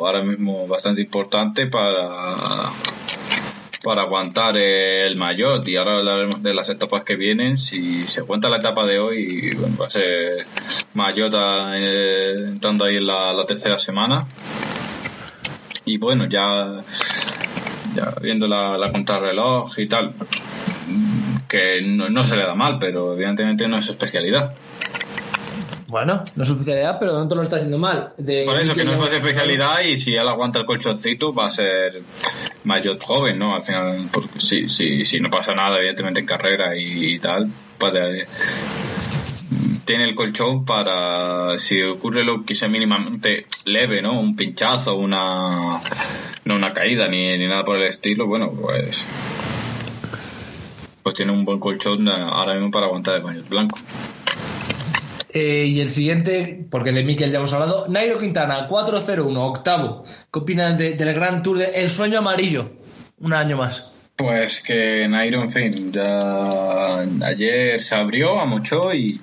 ahora 0.04 0.24
mismo 0.24 0.66
bastante 0.66 1.04
importante 1.04 1.68
para 1.68 2.72
para 3.84 4.04
aguantar 4.04 4.56
el 4.56 5.18
maillot 5.18 5.68
y 5.68 5.76
ahora 5.76 5.98
hablaremos 5.98 6.42
de 6.42 6.54
las 6.54 6.70
etapas 6.70 7.04
que 7.04 7.18
vienen 7.18 7.58
si 7.58 8.08
se 8.08 8.24
cuenta 8.24 8.48
la 8.48 8.56
etapa 8.56 8.86
de 8.86 8.98
hoy 8.98 9.54
bueno, 9.60 9.76
va 9.80 9.88
a 9.88 9.90
ser 9.90 10.48
maillot 10.94 11.34
eh, 11.74 12.34
entrando 12.48 12.86
ahí 12.86 12.96
en 12.96 13.08
la, 13.08 13.46
tercera 13.46 13.78
semana 13.78 14.26
y 15.84 15.98
bueno 15.98 16.30
ya 16.30 16.82
ya 17.96 18.14
viendo 18.22 18.48
la, 18.48 18.78
la 18.78 18.92
contrarreloj 18.92 19.80
y 19.80 19.88
tal 19.88 20.14
que 21.48 21.82
no, 21.82 22.10
no 22.10 22.24
se 22.24 22.36
le 22.36 22.44
da 22.44 22.56
mal 22.56 22.78
pero 22.80 23.14
evidentemente 23.14 23.68
no 23.68 23.78
es 23.78 23.86
su 23.86 23.92
especialidad 23.92 24.54
bueno, 25.94 26.24
no 26.36 26.42
es 26.42 26.50
su 26.50 26.56
especialidad, 26.56 26.98
pero 27.00 27.14
no 27.14 27.28
te 27.28 27.36
lo 27.36 27.44
está 27.44 27.58
haciendo 27.58 27.78
mal. 27.78 28.14
Por 28.18 28.60
eso, 28.60 28.74
que 28.74 28.84
no 28.84 28.94
es 28.94 29.12
su 29.12 29.16
especialidad 29.16 29.82
y 29.82 29.96
si 29.96 30.16
él 30.16 30.28
aguanta 30.28 30.58
el 30.58 30.66
colchoncito 30.66 31.36
va 31.36 31.46
a 31.46 31.52
ser 31.52 32.02
mayor 32.64 33.00
joven, 33.00 33.38
¿no? 33.38 33.56
Al 33.56 33.64
final, 33.64 34.10
porque 34.12 34.40
si, 34.40 34.70
si, 34.70 35.06
si 35.06 35.20
no 35.20 35.30
pasa 35.30 35.54
nada, 35.54 35.78
evidentemente 35.78 36.22
en 36.22 36.26
carrera 36.26 36.76
y, 36.76 37.20
tal, 37.20 37.48
puede, 37.78 38.26
tiene 39.86 40.06
el 40.06 40.16
colchón 40.16 40.66
para 40.66 41.58
si 41.60 41.82
ocurre 41.84 42.24
lo 42.24 42.44
que 42.46 42.56
sea 42.56 42.68
mínimamente 42.68 43.46
leve, 43.66 44.02
¿no? 44.02 44.20
Un 44.20 44.36
pinchazo, 44.36 44.96
una 44.96 45.80
no 46.46 46.56
una 46.56 46.74
caída 46.74 47.08
ni, 47.08 47.38
ni 47.38 47.48
nada 47.48 47.64
por 47.64 47.78
el 47.78 47.84
estilo, 47.84 48.28
bueno, 48.28 48.52
pues 48.52 49.06
pues 51.04 51.16
tiene 51.16 51.34
un 51.34 51.44
buen 51.44 51.60
colchón 51.60 52.08
ahora 52.08 52.54
mismo 52.54 52.72
para 52.72 52.86
aguantar 52.86 53.16
el 53.16 53.24
mayor 53.24 53.48
blanco. 53.50 53.78
Eh, 55.30 55.66
y 55.66 55.82
el 55.82 55.90
siguiente, 55.90 56.66
porque 56.70 56.92
de 56.92 57.04
Mikel 57.04 57.32
ya 57.32 57.40
hemos 57.40 57.52
hablado, 57.54 57.88
Nairo 57.90 58.20
Quintana, 58.20 58.68
4-0-1, 58.68 59.38
octavo. 59.38 60.04
¿Qué 60.32 60.40
opinas 60.40 60.78
del 60.78 61.14
Gran 61.14 61.42
Tour 61.42 61.58
de 61.58 61.66
El 61.66 61.90
Sueño 61.90 62.20
Amarillo? 62.20 62.72
Un 63.20 63.34
año 63.34 63.58
más. 63.58 63.93
Pues 64.16 64.62
que 64.62 65.08
en 65.42 65.52
fin, 65.52 65.92
ya 65.92 67.00
ayer 67.26 67.82
se 67.82 67.96
abrió, 67.96 68.40
amochó 68.40 68.94
y, 68.94 69.20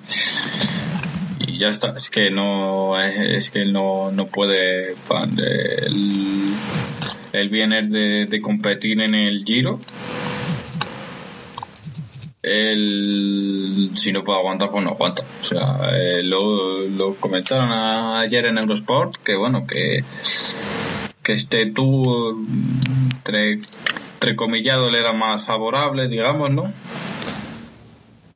y 1.39 1.57
ya 1.57 1.69
está. 1.69 1.95
Es 1.95 2.09
que 2.09 2.29
no, 2.29 2.99
es 3.01 3.51
que 3.51 3.65
no, 3.65 4.11
no 4.11 4.27
puede. 4.27 4.95
él 7.33 7.49
viene 7.49 7.83
de, 7.83 8.25
de 8.25 8.41
competir 8.41 9.01
en 9.01 9.15
el 9.15 9.43
Giro. 9.45 9.79
Él, 12.43 13.91
si 13.95 14.11
no 14.11 14.23
puede 14.23 14.39
aguantar, 14.39 14.71
pues 14.71 14.83
no 14.83 14.91
aguanta. 14.91 15.23
O 15.41 15.45
sea, 15.45 15.77
eh, 15.93 16.23
lo, 16.23 16.81
lo 16.87 17.15
comentaron 17.15 17.71
ayer 17.71 18.45
en 18.47 18.57
Eurosport 18.57 19.15
que, 19.17 19.35
bueno, 19.35 19.67
que, 19.67 20.03
que 21.21 21.33
este 21.33 21.67
tú, 21.67 22.45
entre, 23.15 23.61
entrecomillado, 24.21 24.91
le 24.91 24.99
era 24.99 25.13
más 25.13 25.45
favorable, 25.45 26.07
digamos, 26.07 26.51
¿no? 26.51 26.71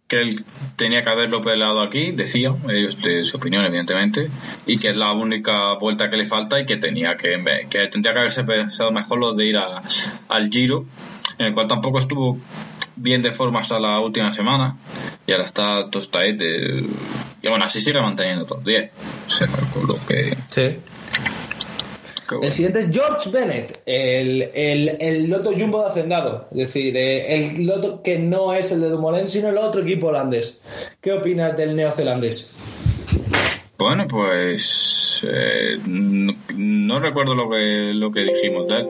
que 0.08 0.18
él 0.18 0.38
tenía 0.76 1.04
que 1.04 1.10
haberlo 1.10 1.42
peleado 1.42 1.82
aquí, 1.82 2.12
decía, 2.12 2.56
ellos 2.70 3.02
de 3.02 3.24
su 3.24 3.38
opinión, 3.38 3.66
evidentemente, 3.66 4.30
y 4.68 4.78
que 4.78 4.90
es 4.90 4.96
la 4.96 5.12
única 5.14 5.74
vuelta 5.74 6.10
que 6.10 6.18
le 6.18 6.26
falta 6.28 6.60
y 6.60 6.66
que 6.66 6.78
tenía 6.78 7.18
que, 7.18 7.68
que 7.70 7.88
tendría 7.88 8.14
que 8.14 8.20
haberse 8.20 8.44
pensado 8.44 8.92
mejor 8.92 9.20
lo 9.20 9.34
de 9.34 9.46
ir 9.46 9.58
al 9.58 10.50
Giro, 10.50 10.86
en 11.40 11.48
el 11.48 11.54
cual 11.54 11.68
tampoco 11.68 12.00
estuvo 12.00 12.38
bien 12.96 13.22
de 13.24 13.32
forma 13.32 13.62
hasta 13.62 13.80
la 13.80 14.00
última 14.00 14.32
semana, 14.32 14.78
y 15.26 15.32
ahora 15.32 15.46
está 15.46 15.90
tostadete, 15.90 16.84
y 17.42 17.48
bueno, 17.48 17.66
así 17.66 17.82
sigue 17.82 18.02
manteniendo 18.02 18.46
todo 18.46 18.62
10. 18.62 18.92
O 19.28 19.32
sea, 19.32 19.48
con 19.48 19.88
lo 19.88 19.98
que. 20.08 20.36
Sí. 20.50 20.78
El 22.42 22.52
siguiente 22.52 22.80
es 22.80 22.90
George 22.92 23.30
Bennett, 23.30 23.82
el, 23.86 24.50
el, 24.54 24.98
el 25.00 25.30
loto 25.30 25.52
jumbo 25.58 25.82
de 25.82 25.90
hacendado. 25.90 26.48
Es 26.52 26.58
decir, 26.58 26.98
eh, 26.98 27.36
el 27.36 27.66
loto 27.66 28.02
que 28.02 28.18
no 28.18 28.54
es 28.54 28.72
el 28.72 28.82
de 28.82 28.90
Dumoulin, 28.90 29.28
sino 29.28 29.50
el 29.50 29.58
otro 29.58 29.82
equipo 29.82 30.08
holandés. 30.08 30.60
¿Qué 31.02 31.14
opinas 31.14 31.56
del 31.56 31.76
neozelandés? 31.76 32.56
Bueno, 33.78 34.08
pues 34.08 35.24
eh, 35.28 35.78
no, 35.86 36.34
no 36.56 37.00
recuerdo 37.00 37.36
lo 37.36 37.50
que, 37.50 37.92
lo 37.94 38.12
que 38.12 38.22
dijimos 38.22 38.72
él. 38.72 38.88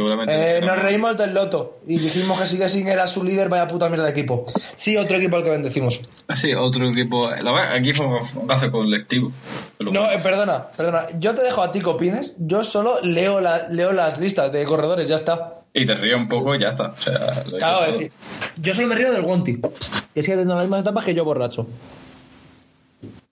Seguramente. 0.00 0.58
Eh, 0.58 0.60
nos 0.62 0.80
reímos 0.80 1.18
del 1.18 1.34
loto 1.34 1.78
y 1.86 1.98
dijimos 1.98 2.40
que 2.40 2.46
sigue 2.46 2.68
sin 2.70 2.88
era 2.88 3.06
su 3.06 3.22
líder, 3.22 3.48
vaya 3.50 3.68
puta 3.68 3.88
mierda 3.88 4.06
de 4.06 4.12
equipo. 4.12 4.46
Sí, 4.76 4.96
otro 4.96 5.18
equipo 5.18 5.36
al 5.36 5.44
que 5.44 5.50
bendecimos. 5.50 6.00
Ah, 6.26 6.34
sí, 6.34 6.54
otro 6.54 6.88
equipo. 6.88 7.30
La 7.30 7.74
aquí 7.74 7.92
fue 7.92 8.06
un 8.06 8.46
gafe 8.46 8.70
colectivo. 8.70 9.30
Pero 9.76 9.92
No, 9.92 10.00
bueno. 10.00 10.14
eh, 10.14 10.20
perdona, 10.22 10.68
perdona. 10.74 11.06
Yo 11.18 11.34
te 11.34 11.42
dejo 11.42 11.62
a 11.62 11.70
ti 11.72 11.80
que 11.80 11.86
opines. 11.86 12.34
Yo 12.38 12.64
solo 12.64 13.00
leo, 13.02 13.40
la, 13.40 13.68
leo 13.68 13.92
las 13.92 14.18
listas 14.18 14.50
de 14.52 14.64
corredores, 14.64 15.06
ya 15.08 15.16
está. 15.16 15.56
Y 15.74 15.84
te 15.86 15.94
río 15.94 16.16
un 16.16 16.28
poco 16.28 16.54
y 16.54 16.60
ya 16.60 16.70
está. 16.70 16.88
O 16.88 16.96
sea, 16.96 17.44
Claro, 17.58 17.84
es 17.84 17.92
decir, 17.92 18.12
yo 18.56 18.74
solo 18.74 18.86
me 18.88 18.94
río 18.94 19.12
del 19.12 19.22
Wonti, 19.22 19.60
que 19.60 20.22
sigue 20.22 20.32
teniendo 20.32 20.54
las 20.54 20.64
mismas 20.64 20.80
etapas 20.80 21.04
que 21.04 21.14
yo 21.14 21.24
borracho. 21.24 21.66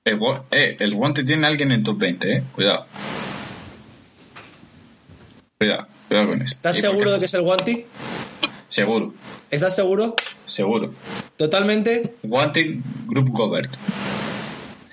El, 0.04 0.20
eh, 0.50 0.76
el 0.78 0.94
guante 0.94 1.24
tiene 1.24 1.46
a 1.46 1.50
alguien 1.50 1.72
en 1.72 1.82
top 1.82 1.98
20, 1.98 2.32
eh. 2.32 2.42
Cuidado. 2.54 2.86
Cuidado, 5.58 5.86
cuidado 6.08 6.28
con 6.28 6.42
eso. 6.42 6.54
¿Estás 6.54 6.76
Sí, 6.76 6.82
seguro 6.82 6.98
porque- 7.00 7.12
de 7.12 7.18
que 7.20 7.24
es 7.26 7.34
el 7.34 7.42
Guanti? 7.42 7.84
Seguro, 8.68 9.14
¿Estás 9.50 9.74
seguro? 9.76 10.14
seguro. 10.44 10.92
Totalmente. 11.36 12.14
Guante 12.22 12.80
Group 13.06 13.30
Gobert. 13.30 13.70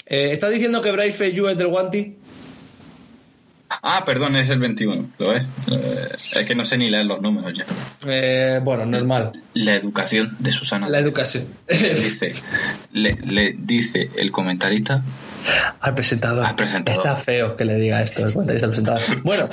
Eh, 0.06 0.30
¿Estás 0.32 0.52
diciendo 0.52 0.82
que 0.82 0.92
Bryce 0.92 1.18
Feyu 1.18 1.48
es 1.48 1.58
del 1.58 1.68
Guanti? 1.68 2.16
Ah, 3.68 4.04
perdón, 4.06 4.36
es 4.36 4.50
el 4.50 4.60
21, 4.60 5.10
¿lo 5.18 5.30
ves? 5.32 5.44
Eh, 5.72 5.82
es 5.84 6.46
que 6.48 6.56
no 6.56 6.64
sé 6.64 6.78
ni 6.78 6.90
leer 6.90 7.06
los 7.08 7.22
números 7.22 7.54
ya. 7.58 7.66
Eh, 8.08 8.60
bueno, 8.64 8.86
normal. 8.86 9.42
La 9.56 9.76
educación 9.76 10.36
de 10.40 10.52
Susana. 10.52 10.88
La 10.88 11.00
educación. 11.00 11.48
dice, 11.68 12.34
le, 12.94 13.12
le 13.28 13.56
dice 13.58 14.10
el 14.16 14.32
comentarista 14.32 15.04
Al 15.82 15.94
presentador. 15.96 16.46
Al 16.46 16.56
presentador. 16.56 17.06
Está 17.06 17.16
feo 17.18 17.56
que 17.56 17.66
le 17.66 17.76
diga 17.76 18.02
esto 18.02 18.26
el 18.26 18.34
comentarista 18.34 18.66
al 18.66 18.72
presentador. 18.72 19.02
Bueno, 19.24 19.48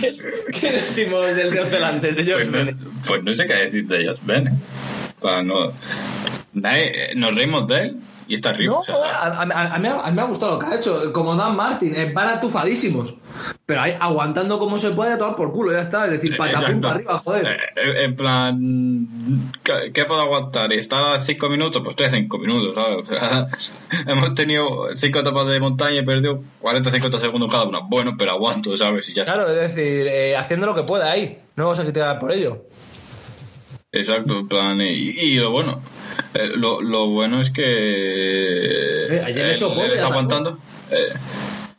¿qué, 0.00 0.16
qué 0.60 0.70
decimos 0.72 1.34
del 1.34 1.52
neozelandés 1.52 2.16
de 2.16 2.24
George 2.24 2.46
Pues 2.46 2.52
no, 2.52 2.58
Bennett? 2.72 2.76
pues 3.06 3.22
no 3.24 3.34
sé 3.34 3.46
qué 3.46 3.54
decir 3.54 3.86
de 3.86 4.00
ellos. 4.02 4.18
Ven. 4.24 4.50
Para 5.20 5.42
no, 5.42 5.72
nadie- 6.60 7.14
nos 7.14 7.34
reímos 7.34 7.66
de 7.66 7.80
él 7.82 7.96
y 8.28 8.34
está 8.34 8.50
arriba. 8.50 8.72
No, 8.72 8.80
o 8.80 8.82
sea, 8.82 8.94
a, 9.22 9.42
a- 9.42 9.46
mí, 9.78 9.88
a 9.88 10.08
mí 10.10 10.14
me 10.16 10.22
ha 10.22 10.24
gustado 10.24 10.52
lo 10.54 10.58
que 10.58 10.66
ha 10.66 10.76
hecho. 10.76 11.12
Como 11.12 11.36
Dan 11.36 11.54
Martin, 11.54 11.94
eh, 11.94 12.10
van 12.12 12.28
atufadísimos. 12.28 13.14
Pero 13.66 13.80
ahí 13.82 13.94
aguantando 14.00 14.58
como 14.58 14.78
se 14.78 14.90
puede, 14.90 15.12
a 15.12 15.18
tomar 15.18 15.36
por 15.36 15.52
culo, 15.52 15.72
ya 15.72 15.80
está. 15.80 16.06
Es 16.06 16.12
decir, 16.12 16.36
patapum 16.36 16.80
para 16.80 16.94
arriba, 16.94 17.18
joder. 17.20 17.46
Eh, 17.46 17.58
eh, 17.76 18.04
En 18.04 18.16
plan, 18.16 19.50
¿qué, 19.62 19.92
qué 19.92 20.04
puedo 20.06 20.20
aguantar? 20.22 20.72
¿Y 20.72 20.78
estar 20.78 21.02
a 21.04 21.20
5 21.20 21.48
minutos? 21.48 21.82
Pues 21.84 21.90
estoy 21.92 22.06
a 22.06 22.10
5 22.10 22.38
minutos, 22.38 22.74
¿sabes? 22.74 22.98
O 23.02 23.04
sea, 23.06 23.48
hemos 24.12 24.34
tenido 24.34 24.86
5 24.94 25.18
etapas 25.20 25.46
de 25.46 25.60
montaña 25.60 25.92
y 25.94 25.98
he 25.98 26.02
perdido 26.02 26.42
40-50 26.62 27.18
segundos 27.20 27.50
cada 27.50 27.64
una. 27.64 27.80
Bueno, 27.80 28.14
pero 28.18 28.32
aguanto, 28.32 28.76
¿sabes? 28.76 29.08
Y 29.10 29.14
ya. 29.14 29.24
Claro, 29.24 29.48
es 29.48 29.74
decir, 29.74 30.06
eh, 30.08 30.36
haciendo 30.36 30.66
lo 30.66 30.74
que 30.74 30.82
pueda 30.84 31.10
ahí. 31.10 31.38
No 31.56 31.64
vamos 31.64 31.78
a 31.78 31.82
criticar 31.84 32.18
por 32.18 32.32
ello. 32.32 32.64
Exacto, 33.96 34.38
en 34.40 34.48
plan, 34.48 34.80
y, 34.80 34.84
y 35.10 35.34
lo 35.36 35.50
bueno, 35.50 35.80
eh, 36.34 36.50
lo, 36.54 36.80
lo 36.82 37.06
bueno 37.08 37.40
es 37.40 37.50
que 37.50 37.62
Eh, 39.06 39.22
ayer 39.24 39.46
le 39.46 39.54
él- 39.54 39.92
está 39.92 40.06
aguantando. 40.06 40.58
Eh, 40.90 41.12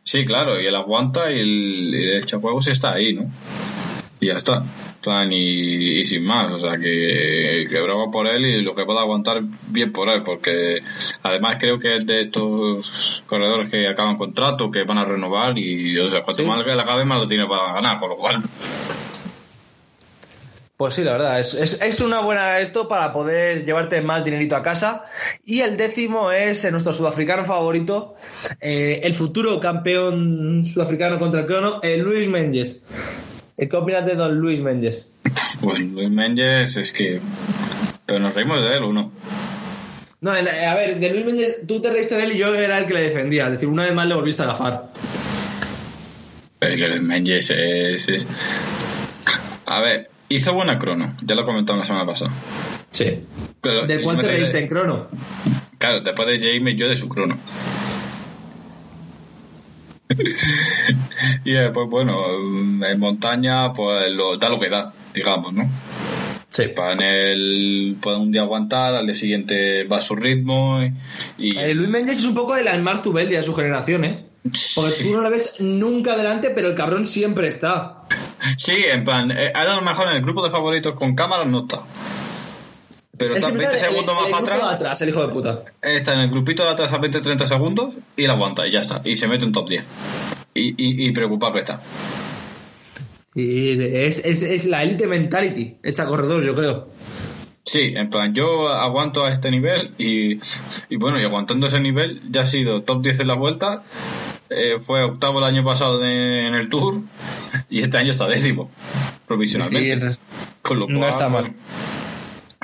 sí, 0.03 0.25
claro, 0.25 0.59
y 0.59 0.65
él 0.65 0.75
aguanta 0.75 1.31
y 1.31 1.39
el, 1.39 1.95
y 1.95 2.03
el 2.09 2.17
echafuegos 2.23 2.67
está 2.67 2.93
ahí, 2.93 3.13
¿no? 3.13 3.25
Y 4.19 4.27
ya 4.27 4.37
está. 4.37 4.63
Plan, 5.01 5.31
y, 5.31 5.99
y 5.99 6.05
sin 6.05 6.23
más, 6.25 6.51
o 6.51 6.59
sea 6.59 6.77
que, 6.77 7.65
que 7.69 7.79
bravo 7.81 8.09
por 8.11 8.27
él 8.27 8.43
y 8.45 8.61
lo 8.61 8.73
que 8.73 8.83
pueda 8.83 9.01
aguantar 9.01 9.41
bien 9.67 9.93
por 9.93 10.09
él, 10.09 10.23
porque 10.23 10.81
además 11.23 11.57
creo 11.59 11.77
que 11.79 11.97
es 11.97 12.05
de 12.07 12.21
estos 12.21 13.23
corredores 13.27 13.69
que 13.71 13.87
acaban 13.87 14.17
contrato, 14.17 14.71
que 14.71 14.83
van 14.83 14.97
a 14.97 15.05
renovar 15.05 15.57
y 15.57 15.97
o 15.99 16.09
sea, 16.09 16.23
cuanto 16.23 16.41
Sí. 16.43 16.49
más 16.49 16.65
le 16.65 16.73
acabe 16.73 17.05
más 17.05 17.19
lo 17.19 17.27
tiene 17.27 17.45
para 17.47 17.73
ganar, 17.73 17.99
con 17.99 18.09
lo 18.09 18.17
cual 18.17 18.41
Pues 20.77 20.93
sí, 20.93 21.03
la 21.03 21.13
verdad, 21.13 21.39
es, 21.39 21.55
es, 21.55 21.81
es 21.81 22.01
una 22.01 22.19
buena 22.21 22.59
esto 22.59 22.87
para 22.87 23.11
poder 23.11 23.65
llevarte 23.65 23.99
más 24.01 24.23
dinerito 24.23 24.55
a 24.55 24.61
casa. 24.61 25.05
Y 25.43 25.61
el 25.61 25.75
décimo 25.75 26.31
es 26.31 26.63
eh, 26.65 26.71
nuestro 26.71 26.93
sudafricano 26.93 27.43
favorito, 27.45 28.15
eh, 28.61 29.01
el 29.03 29.15
futuro 29.15 29.59
campeón 29.59 30.63
sudafricano 30.63 31.17
contra 31.17 31.39
el 31.41 31.45
crono, 31.47 31.79
eh, 31.81 31.97
Luis 31.97 32.27
Menges. 32.29 32.83
Eh, 33.57 33.67
¿Qué 33.67 33.75
opinas 33.75 34.05
de 34.05 34.13
don 34.15 34.35
Luis 34.37 34.61
Menges? 34.61 35.07
pues 35.61 35.79
Luis 35.79 36.11
Menges 36.11 36.77
es 36.77 36.91
que... 36.91 37.19
Pero 38.05 38.19
nos 38.19 38.35
reímos 38.35 38.61
de 38.61 38.73
él, 38.77 38.83
¿o 38.83 38.93
no? 38.93 39.11
A 40.25 40.75
ver, 40.75 40.99
de 40.99 41.09
Luis 41.11 41.25
Menges, 41.25 41.55
tú 41.67 41.81
te 41.81 41.89
reíste 41.89 42.17
de 42.17 42.23
él 42.25 42.31
y 42.33 42.37
yo 42.37 42.53
era 42.53 42.77
el 42.77 42.85
que 42.85 42.93
le 42.93 43.01
defendía. 43.01 43.45
Es 43.45 43.53
decir, 43.53 43.67
una 43.67 43.81
vez 43.83 43.95
más 43.95 44.05
le 44.05 44.13
volviste 44.13 44.43
a 44.43 44.45
agafar. 44.45 44.89
Pero 46.59 46.73
es 46.73 46.79
que 46.79 46.85
el 46.85 47.01
Menges 47.01 47.49
es, 47.49 48.07
es- 48.09 48.27
A 49.65 49.81
ver, 49.81 50.09
hizo 50.29 50.53
buena 50.53 50.77
crono, 50.79 51.13
ya 51.21 51.35
lo 51.35 51.45
comentamos 51.45 51.79
la 51.81 51.85
semana 51.85 52.05
pasada. 52.05 52.31
Sí. 52.91 53.23
Pero 53.61 53.85
¿Del 53.87 53.99
me 53.99 54.03
te 54.23 54.27
de- 54.53 54.59
en 54.59 54.67
crono? 54.67 55.07
Claro, 55.77 56.01
después 56.01 56.27
de 56.27 56.39
Jaime 56.39 56.75
yo 56.75 56.87
de 56.89 56.95
su 56.95 57.07
crono. 57.09 57.37
y 61.45 61.51
después, 61.51 61.87
bueno, 61.89 62.23
en 62.85 62.99
montaña, 62.99 63.73
pues 63.73 64.09
lo, 64.11 64.37
da 64.37 64.49
lo 64.49 64.59
que 64.59 64.69
da, 64.69 64.93
digamos, 65.13 65.53
¿no? 65.53 65.69
Sí. 66.63 66.67
Para 66.69 66.93
en 66.93 67.01
el, 67.01 67.97
puede 68.01 68.17
un 68.17 68.31
día 68.31 68.41
aguantar, 68.41 68.95
al 68.95 69.05
día 69.05 69.15
siguiente 69.15 69.83
va 69.85 69.97
a 69.97 70.01
su 70.01 70.15
ritmo 70.15 70.81
y... 70.83 70.93
y- 71.49 71.57
Eh, 71.57 71.73
Luis 71.73 71.89
Menges 71.89 72.19
es 72.19 72.25
un 72.25 72.33
poco 72.35 72.55
el 72.57 72.67
Aymar 72.67 72.97
Zubeldi 72.97 73.35
de 73.35 73.43
su 73.43 73.53
generación, 73.53 74.05
¿eh? 74.05 74.23
Porque 74.75 74.91
Sí. 74.91 75.03
tú 75.03 75.11
no 75.11 75.21
lo 75.21 75.29
ves 75.29 75.59
nunca 75.59 76.13
adelante, 76.13 76.51
pero 76.55 76.69
el 76.69 76.75
cabrón 76.75 77.05
siempre 77.05 77.47
está. 77.47 78.03
Sí, 78.57 78.85
en 78.91 79.03
plan, 79.03 79.29
eh, 79.31 79.51
a 79.53 79.65
lo 79.65 79.81
mejor 79.81 80.07
en 80.09 80.15
el 80.15 80.21
grupo 80.21 80.43
de 80.43 80.49
favoritos 80.49 80.93
con 80.95 81.15
cámara 81.15 81.43
no 81.45 81.59
está. 81.59 81.81
Pero 83.17 83.35
está 83.35 83.47
siempre 83.47 83.65
20 83.67 83.75
está 83.75 83.87
en 83.87 83.93
el- 83.93 83.99
segundos 84.05 84.15
más 84.15 84.31
para 84.41 84.55
atrás. 84.55 84.73
atrás, 84.75 85.01
el 85.01 85.09
hijo 85.09 85.21
de 85.27 85.33
puta. 85.33 85.59
Está 85.81 86.13
en 86.13 86.19
el 86.19 86.29
grupito 86.29 86.63
de 86.63 86.69
atrás 86.69 86.93
a 86.93 86.99
20-30 86.99 87.45
segundos 87.47 87.95
y 88.15 88.25
la 88.27 88.33
aguanta 88.33 88.65
y 88.67 88.71
ya 88.71 88.79
está. 88.81 89.01
Y 89.03 89.15
se 89.15 89.27
mete 89.27 89.45
en 89.45 89.51
top 89.51 89.67
10. 89.69 89.83
Y, 90.53 90.69
y, 90.69 91.07
y 91.07 91.11
preocupado 91.11 91.53
que 91.53 91.59
está. 91.59 91.81
Y 93.39 93.79
es, 93.83 94.25
es, 94.25 94.41
es 94.41 94.65
la 94.65 94.81
elite 94.83 95.05
mentality 95.05 95.77
hecha 95.83 96.05
corredor, 96.07 96.43
yo 96.43 96.55
creo. 96.55 96.87
Sí, 97.63 97.93
en 97.95 98.09
plan, 98.09 98.33
yo 98.33 98.69
aguanto 98.69 99.25
a 99.25 99.31
este 99.31 99.51
nivel 99.51 99.91
y, 99.97 100.39
y 100.89 100.95
bueno, 100.97 101.19
y 101.19 101.23
aguantando 101.23 101.67
ese 101.67 101.79
nivel 101.79 102.21
ya 102.31 102.41
ha 102.41 102.45
sido 102.47 102.81
top 102.81 103.01
10 103.03 103.19
en 103.19 103.27
la 103.27 103.35
vuelta. 103.35 103.83
eh, 104.49 104.79
fue 104.83 105.03
octavo 105.03 105.39
el 105.39 105.45
año 105.45 105.63
pasado 105.65 105.99
de- 105.99 106.47
en 106.47 106.55
el 106.55 106.69
Tour 106.69 107.01
y 107.69 107.81
este 107.81 107.97
año 107.97 108.11
está 108.11 108.27
décimo, 108.27 108.71
provisionalmente. 109.27 109.93
Es 109.93 109.99
decir, 110.01 110.19
Con 110.61 110.79
lo 110.79 110.87
no 110.87 111.07
está 111.07 111.27
mal. 111.29 111.53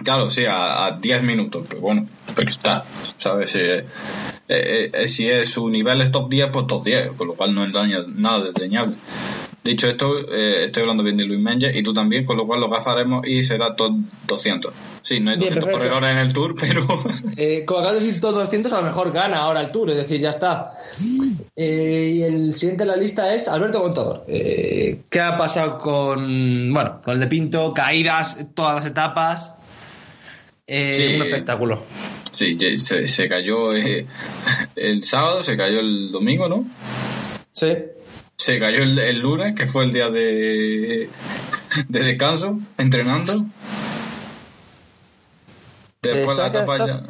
Claro, 0.04 0.30
sí, 0.30 0.46
a, 0.46 0.86
a 0.86 0.92
10 1.00 1.24
minutos, 1.24 1.66
pero 1.70 1.82
bueno, 1.82 2.08
pero 2.36 2.50
está, 2.50 2.84
¿sabes? 3.18 3.54
Eh, 3.56 3.86
eh, 4.48 4.90
eh, 4.94 5.08
si 5.08 5.30
es 5.30 5.50
su 5.50 5.70
nivel 5.70 6.02
es 6.02 6.12
top 6.12 6.30
10, 6.30 6.50
pues 6.52 6.68
top 6.68 6.84
10, 6.84 7.12
con 7.18 7.28
lo 7.28 7.34
cual 7.36 7.54
no 7.54 7.64
es 7.64 7.72
nada 8.08 8.44
desdeñable. 8.44 8.96
Dicho 9.64 9.88
esto, 9.88 10.30
eh, 10.30 10.66
estoy 10.66 10.82
hablando 10.82 11.04
bien 11.04 11.16
de 11.16 11.24
Luis 11.24 11.40
Menges 11.40 11.74
y 11.74 11.84
tú 11.84 11.94
también, 11.94 12.26
con 12.26 12.36
lo 12.36 12.46
cual 12.46 12.60
lo 12.60 12.70
gafaremos 12.70 13.26
y 13.26 13.44
será 13.44 13.76
top 13.78 13.94
200. 14.28 14.74
Sí, 15.04 15.22
no 15.22 15.32
hay 15.32 15.38
Bien, 15.38 15.56
200 15.56 15.64
perfecto. 15.64 15.72
corredores 15.96 16.10
en 16.12 16.18
el 16.18 16.34
Tour, 16.34 16.56
pero... 16.60 16.86
Eh, 17.38 17.64
como 17.66 17.80
acabas 17.80 18.00
de 18.00 18.06
decir 18.06 18.20
todos 18.22 18.36
200, 18.36 18.74
a 18.74 18.82
lo 18.82 18.88
mejor 18.88 19.12
gana 19.14 19.38
ahora 19.38 19.62
el 19.62 19.72
Tour, 19.72 19.90
es 19.92 19.96
decir, 19.98 20.20
ya 20.20 20.32
está. 20.32 20.74
Eh, 21.56 22.12
y 22.16 22.22
el 22.24 22.54
siguiente 22.56 22.84
en 22.84 22.90
la 22.90 22.96
lista 22.98 23.34
es 23.34 23.48
Alberto 23.48 23.82
Contador. 23.82 24.26
Eh, 24.28 25.02
¿Qué 25.10 25.20
ha 25.22 25.38
pasado 25.38 25.80
con, 25.80 26.74
bueno, 26.74 27.00
con 27.02 27.14
el 27.14 27.20
de 27.22 27.28
Pinto? 27.28 27.74
Caídas, 27.74 28.52
todas 28.54 28.76
las 28.76 28.86
etapas. 28.86 29.56
Eh, 30.68 30.94
Sí. 30.94 31.16
Un 31.16 31.22
espectáculo. 31.24 31.82
Sí, 32.32 32.58
se, 32.78 33.08
se 33.08 33.30
cayó 33.30 33.72
el 33.74 35.04
sábado, 35.04 35.42
se 35.44 35.56
cayó 35.56 35.80
el 35.80 36.12
domingo, 36.12 36.50
¿no? 36.50 36.66
Sí. 37.52 37.68
Se 38.44 38.60
cayó 38.60 38.84
el, 38.84 39.00
el 39.00 39.20
lunes, 39.20 39.56
que 39.56 39.66
fue 39.66 39.86
el 39.86 39.94
día 39.94 40.10
de, 40.10 41.08
de 41.88 42.04
descanso, 42.04 42.60
entrenando. 42.78 43.32
Después 46.02 46.38
la 46.38 46.48
etapa 46.48 46.78
ya... 46.86 47.04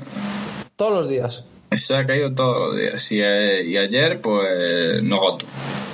Todos 0.76 0.94
los 0.94 1.10
días. 1.10 1.44
Se 1.72 1.96
ha 1.96 2.06
caído 2.06 2.36
todos 2.36 2.60
los 2.60 2.80
días. 2.80 3.12
Y, 3.12 3.22
eh, 3.24 3.66
y 3.66 3.78
ayer, 3.78 4.22
pues, 4.22 5.02
nos 5.02 5.18
aguantó. 5.18 5.46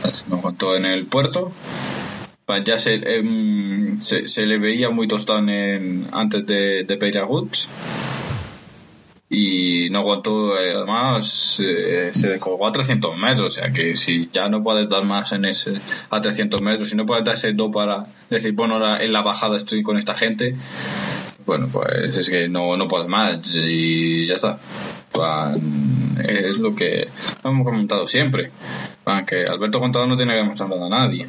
Nos 0.03 0.39
aguantó 0.39 0.75
en 0.75 0.85
el 0.85 1.05
puerto. 1.05 1.53
Pues 2.45 2.65
ya 2.65 2.77
se, 2.77 2.95
em, 2.95 4.01
se, 4.01 4.27
se 4.27 4.45
le 4.45 4.57
veía 4.57 4.89
muy 4.89 5.07
tostón 5.07 5.47
en, 5.47 6.05
antes 6.11 6.45
de, 6.45 6.83
de 6.83 7.23
Woods. 7.23 7.69
Y 9.31 9.89
no 9.91 9.99
aguantó, 9.99 10.59
eh, 10.59 10.73
además, 10.75 11.59
eh, 11.59 12.09
se 12.13 12.29
descolgó 12.29 12.67
a 12.67 12.71
300 12.71 13.15
metros. 13.15 13.57
O 13.57 13.61
sea 13.61 13.71
que 13.71 13.95
si 13.95 14.29
ya 14.33 14.49
no 14.49 14.63
puedes 14.63 14.89
dar 14.89 15.03
más 15.03 15.31
en 15.33 15.45
ese, 15.45 15.79
a 16.09 16.19
300 16.19 16.61
metros, 16.63 16.89
si 16.89 16.95
no 16.95 17.05
puedes 17.05 17.23
dar 17.23 17.35
ese 17.35 17.53
do 17.53 17.69
para 17.69 18.07
decir, 18.29 18.53
bueno, 18.53 18.75
ahora 18.75 19.03
en 19.03 19.13
la 19.13 19.21
bajada 19.21 19.57
estoy 19.57 19.83
con 19.83 19.97
esta 19.97 20.15
gente, 20.15 20.55
bueno, 21.45 21.67
pues 21.71 22.15
es 22.15 22.29
que 22.29 22.47
no, 22.49 22.75
no 22.77 22.87
puedes 22.87 23.07
más 23.07 23.39
y 23.53 24.25
ya 24.27 24.33
está. 24.33 24.59
Es 26.23 26.57
lo 26.57 26.75
que 26.75 27.07
hemos 27.43 27.65
comentado 27.65 28.07
siempre. 28.07 28.51
Que 29.25 29.47
Alberto 29.47 29.79
Contador 29.79 30.07
no 30.07 30.15
tiene 30.15 30.33
que 30.33 30.37
demostrar 30.37 30.69
nada 30.69 30.85
a 30.85 30.89
nadie. 30.89 31.27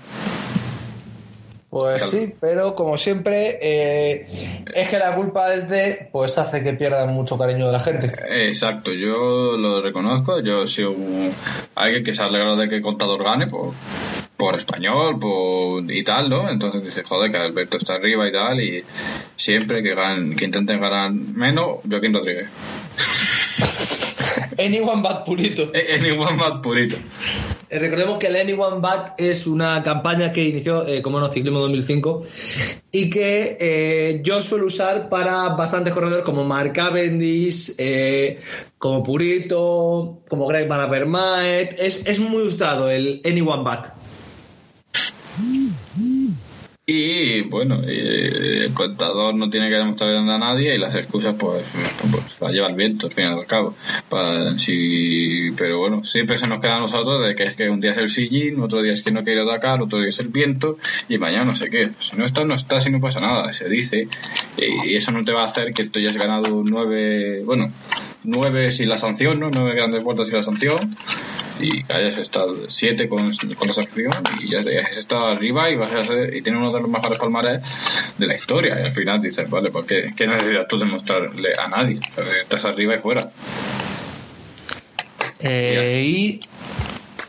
Pues 1.71 2.03
Claro. 2.03 2.11
sí, 2.27 2.35
pero 2.41 2.75
como 2.75 2.99
siempre, 2.99 3.59
eh, 3.63 4.65
es 4.75 4.89
que 4.89 4.99
la 4.99 5.15
culpa 5.15 5.55
es 5.55 5.69
de, 5.69 6.09
pues 6.11 6.37
hace 6.37 6.65
que 6.65 6.73
pierdan 6.75 7.15
mucho 7.15 7.39
cariño 7.39 7.67
de 7.67 7.73
la 7.73 7.79
gente. 7.79 8.11
Exacto, 8.49 8.93
yo 8.93 9.57
lo 9.57 9.81
reconozco. 9.81 10.41
Yo 10.41 10.67
soy 10.67 10.85
un- 10.85 11.33
alguien 11.77 12.03
que 12.03 12.13
se 12.13 12.23
ha 12.23 12.27
alegrado 12.27 12.57
de 12.57 12.69
que 12.69 12.83
Contador 12.83 13.23
gane 13.23 13.47
por, 13.47 13.73
por 14.37 14.59
español 14.59 15.21
por, 15.21 15.89
y 15.93 16.03
tal, 16.03 16.29
¿no? 16.29 16.49
Entonces 16.51 16.83
dice, 16.83 17.05
joder, 17.05 17.31
que 17.31 17.37
Alberto 17.39 17.77
está 17.77 17.95
arriba 17.95 18.27
y 18.27 18.33
tal. 18.33 18.61
Y 18.61 18.85
siempre 19.37 19.81
que, 19.85 19.95
ganen, 19.95 20.35
que 20.35 20.47
intenten 20.47 20.81
ganar 20.81 21.13
menos, 21.13 21.79
Joaquín 21.89 22.13
Rodríguez. 22.13 22.49
Anyone 24.59 25.03
But 25.03 25.25
Purito. 25.25 25.71
Igual 26.05 26.37
más 26.37 26.53
purito. 26.63 26.97
Eh, 27.71 27.79
recordemos 27.79 28.19
que 28.19 28.27
el 28.27 28.37
Anyone 28.37 28.81
But 28.81 29.13
es 29.19 29.47
una 29.47 29.81
campaña 29.83 30.33
que 30.33 30.43
inició, 30.43 30.87
eh, 30.87 31.03
como 31.03 31.21
no, 31.21 31.29
Ciclismo 31.29 31.61
2005 31.61 32.21
y 32.91 33.09
que 33.09 33.57
eh, 33.61 34.21
yo 34.25 34.43
suelo 34.43 34.67
usar 34.67 35.09
para 35.09 35.51
bastantes 35.51 35.93
corredores 35.93 36.25
como 36.25 36.45
Mark 36.45 36.73
Cavendish, 36.73 37.77
como 38.77 39.05
Purito, 39.05 40.23
como 40.29 40.49
Greg 40.49 40.67
Van 40.69 40.81
Avermaet. 40.81 41.77
Es, 41.79 42.07
es 42.07 42.19
muy 42.19 42.43
usado 42.43 42.91
el 42.91 43.21
Anyone 43.25 43.63
But. 43.63 43.87
Y 46.93 47.43
bueno, 47.43 47.83
eh, 47.87 48.65
el 48.67 48.75
contador 48.75 49.33
no 49.37 49.49
tiene 49.49 49.69
que 49.69 49.77
demostrarle 49.77 50.21
nada 50.23 50.35
a 50.35 50.39
nadie 50.39 50.75
y 50.75 50.79
las 50.79 50.93
excusas 50.97 51.37
pues, 51.39 51.63
pues 52.41 52.53
lleva 52.53 52.67
el 52.67 52.75
viento 52.75 53.07
al 53.07 53.13
fin 53.13 53.27
y 53.27 53.29
al 53.29 53.47
cabo. 53.47 53.77
Pa- 54.09 54.59
si- 54.59 55.53
pero 55.57 55.79
bueno, 55.79 56.03
siempre 56.03 56.37
se 56.37 56.49
nos 56.49 56.61
queda 56.61 56.79
a 56.79 56.81
nosotros 56.81 57.25
de 57.25 57.37
que 57.37 57.45
es 57.45 57.55
que 57.55 57.69
un 57.71 57.81
día 57.81 57.93
es 57.93 57.99
el 57.99 58.09
sillín, 58.09 58.61
otro 58.61 58.83
día 58.83 58.93
es 58.93 59.03
que 59.03 59.13
no 59.13 59.23
quiere 59.23 59.43
atacar, 59.43 59.81
otro 59.81 60.01
día 60.01 60.09
es 60.09 60.19
el 60.19 60.29
viento 60.29 60.79
y 61.09 61.19
mañana 61.19 61.45
no 61.45 61.55
sé 61.55 61.71
qué. 61.71 61.91
Si 62.01 62.17
no 62.17 62.25
estás, 62.25 62.45
no 62.45 62.55
estás 62.55 62.85
y 62.89 62.91
no 62.91 63.01
pasa 63.01 63.21
nada, 63.21 63.53
se 63.53 63.69
dice. 63.69 64.09
Y 64.85 64.97
eso 64.97 65.13
no 65.13 65.25
te 65.25 65.31
va 65.33 65.43
a 65.43 65.47
hacer 65.47 65.73
que 65.73 65.85
tú 65.85 66.01
hayas 66.01 66.17
ganado 66.17 66.65
nueve, 66.69 67.43
bueno, 67.45 67.69
nueve 68.25 68.73
sin 68.73 68.89
la 68.89 68.99
sanción, 68.99 69.39
¿no? 69.39 69.49
Nueve 69.55 69.75
grandes 69.77 70.03
vueltas 70.03 70.27
sin 70.27 70.37
la 70.39 70.43
sanción 70.43 70.91
y 71.61 71.85
que 71.85 71.93
hayas 71.93 72.19
estado 72.19 72.57
siete 72.69 73.09
con, 73.09 73.33
con 73.57 73.69
la 73.69 73.73
sanción 73.75 74.13
y 74.41 74.49
ya 74.49 74.61
has 74.61 74.97
estado 74.97 75.27
arriba 75.27 75.69
y 75.71 75.77
vas 75.77 75.93
a 75.93 76.05
ser, 76.05 76.35
y 76.35 76.43
tienes 76.43 76.61
uno 76.61 76.73
de 76.73 76.81
los 76.81 76.91
mejores 76.91 77.19
palmares 77.19 77.63
de 78.19 78.27
la 78.27 78.35
historia. 78.35 78.79
Y 78.81 78.85
al 78.85 78.93
final 78.93 79.21
dices 79.21 79.49
vale 79.51 79.71
pues 79.71 79.87
qué, 79.87 80.07
qué 80.17 80.27
necesitas 80.27 80.67
tú 80.69 80.79
demostrarle 80.79 81.53
a 81.63 81.69
nadie 81.69 82.01
estás 82.43 82.65
arriba 82.65 82.95
y 82.95 82.99
fuera 82.99 83.31
Eh, 85.43 86.03
y 86.05 86.41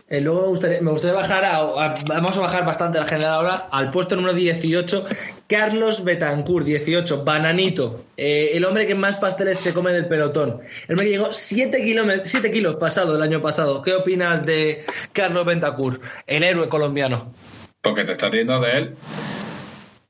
eh, 0.09 0.19
luego 0.19 0.41
me 0.41 0.47
gustaría, 0.49 0.81
me 0.81 0.91
gustaría 0.91 1.15
bajar 1.15 1.45
a, 1.45 1.57
a- 1.59 1.93
vamos 2.07 2.35
a 2.37 2.41
bajar 2.41 2.65
bastante 2.65 2.99
la 2.99 3.05
general 3.07 3.33
ahora 3.33 3.67
al 3.71 3.89
puesto 3.91 4.15
número 4.17 4.33
18 4.33 5.05
Carlos 5.51 6.05
Betancourt 6.05 6.65
18 6.65 7.25
Bananito. 7.25 8.05
Eh, 8.15 8.51
el 8.53 8.63
hombre 8.63 8.87
que 8.87 8.95
más 8.95 9.17
pasteles 9.17 9.59
se 9.59 9.73
come 9.73 9.91
del 9.91 10.07
pelotón. 10.07 10.61
El 10.87 10.93
hombre 10.93 11.07
que 11.07 11.11
llegó 11.11 11.33
7 11.33 11.83
kilómetros 11.83 12.29
7 12.29 12.53
kilos 12.53 12.75
pasado 12.75 13.17
el 13.17 13.21
año 13.21 13.41
pasado. 13.41 13.81
¿qué 13.81 13.93
opinas 13.93 14.45
de 14.45 14.85
Carlos 15.11 15.45
Betancourt 15.45 16.01
el 16.25 16.43
héroe 16.43 16.69
colombiano? 16.69 17.33
porque 17.81 18.03
te 18.05 18.13
estás 18.13 18.31
riendo 18.31 18.61
de 18.61 18.77
él 18.77 18.95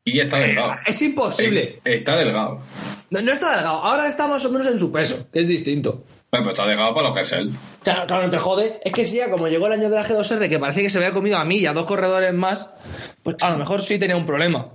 y 0.04 0.20
está 0.20 0.38
delgado. 0.38 0.76
es 0.86 1.02
imposible. 1.02 1.80
Eh, 1.86 1.96
está 1.96 2.18
delgado. 2.18 2.62
No, 3.10 3.22
no 3.24 3.32
está 3.32 3.56
delgado. 3.56 3.78
Ahora 3.78 4.08
está 4.08 4.28
más 4.28 4.46
o 4.46 4.52
menos 4.52 4.68
en 4.68 4.78
su 4.78 4.92
peso 4.92 5.28
que 5.32 5.40
es 5.40 5.48
distinto. 5.48 6.04
Bueno, 6.32 6.46
pero 6.46 6.50
está 6.52 6.68
delgado 6.68 6.94
para 6.94 7.10
lo 7.10 7.16
que 7.16 7.22
es 7.22 7.32
él. 7.32 7.50
O 7.82 7.86
sea, 7.86 8.06
claro, 8.06 8.24
no 8.24 8.30
te 8.30 8.38
jode. 8.38 8.80
Es 8.84 8.94
que 8.94 9.06
si 9.06 9.18
ya 9.18 9.32
como 9.32 9.48
llegó 9.48 9.66
el 9.68 9.74
año 9.74 9.90
de 9.90 9.96
la 9.96 10.06
G2R, 10.06 10.50
que 10.50 10.60
parecía 10.60 10.84
que 10.84 10.90
se 10.92 11.00
había 11.00 11.12
comido 11.12 11.38
a 11.38 11.46
mí 11.46 11.58
y 11.58 11.66
a 11.66 11.74
dos 11.74 11.86
corredores 11.86 12.34
más, 12.34 12.74
pues 13.24 13.38
a 13.42 13.50
lo 13.50 13.58
mejor 13.58 13.82
sí 13.82 13.98
tenía 13.98 14.16
un 14.16 14.26
problema. 14.26 14.70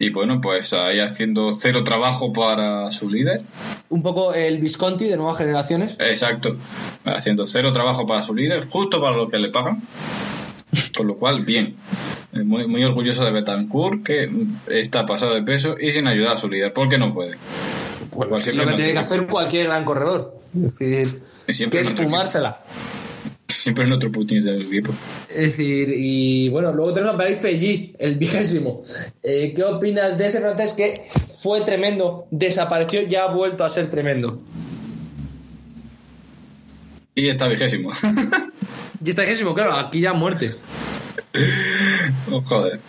Y 0.00 0.08
bueno 0.10 0.40
pues 0.40 0.72
ahí 0.72 0.98
haciendo 0.98 1.52
cero 1.52 1.84
trabajo 1.84 2.32
para 2.32 2.90
su 2.90 3.10
líder 3.10 3.42
Un 3.90 4.02
poco 4.02 4.32
el 4.32 4.58
Visconti 4.58 5.04
de 5.04 5.16
nuevas 5.16 5.36
generaciones. 5.36 5.96
Exacto. 5.98 6.56
Haciendo 7.04 7.46
cero 7.46 7.70
trabajo 7.70 8.06
para 8.06 8.22
su 8.22 8.34
líder, 8.34 8.66
justo 8.66 9.00
para 9.00 9.16
lo 9.16 9.28
que 9.28 9.38
le 9.38 9.50
pagan. 9.50 9.82
Con 10.96 11.06
lo 11.06 11.16
cual, 11.16 11.40
bien. 11.44 11.76
Eh, 12.32 12.44
Muy, 12.44 12.66
muy 12.66 12.84
orgulloso 12.84 13.24
de 13.24 13.32
Betancourt, 13.32 14.04
que 14.04 14.30
está 14.68 15.04
pasado 15.04 15.34
de 15.34 15.42
peso 15.42 15.76
y 15.78 15.92
sin 15.92 16.06
ayudar 16.06 16.34
a 16.34 16.36
su 16.36 16.48
líder, 16.48 16.72
porque 16.72 16.98
no 16.98 17.12
puede. 17.12 17.36
Lo 18.16 18.38
que 18.38 18.52
tiene 18.76 18.92
que 18.92 18.98
hacer 18.98 19.26
cualquier 19.26 19.66
gran 19.66 19.84
corredor. 19.84 20.40
Es 20.54 20.78
decir, 20.78 21.22
que 21.70 21.80
es 21.80 21.92
fumársela. 21.92 22.62
Siempre 23.60 23.84
en 23.84 23.92
otro 23.92 24.10
Putin 24.10 24.42
del 24.42 24.62
equipo. 24.62 24.90
Es 25.28 25.48
decir, 25.48 25.92
y 25.94 26.48
bueno, 26.48 26.72
luego 26.72 26.94
tenemos 26.94 27.12
a 27.12 27.18
Blaise 27.18 27.40
Feilly, 27.40 27.94
el 27.98 28.14
vigésimo. 28.14 28.82
Eh, 29.22 29.52
¿Qué 29.54 29.62
opinas 29.64 30.16
de 30.16 30.28
este 30.28 30.40
francés 30.40 30.72
que 30.72 31.02
fue 31.42 31.60
tremendo, 31.60 32.26
desapareció, 32.30 33.02
ya 33.02 33.24
ha 33.24 33.34
vuelto 33.34 33.62
a 33.62 33.68
ser 33.68 33.90
tremendo? 33.90 34.40
Y 37.14 37.28
está 37.28 37.48
vigésimo. 37.48 37.90
Y 39.02 39.08
está 39.10 39.22
vigésimo, 39.22 39.54
claro, 39.54 39.74
aquí 39.74 40.00
ya 40.00 40.14
muerte. 40.14 40.54
Oh, 42.30 42.40
joder. 42.42 42.80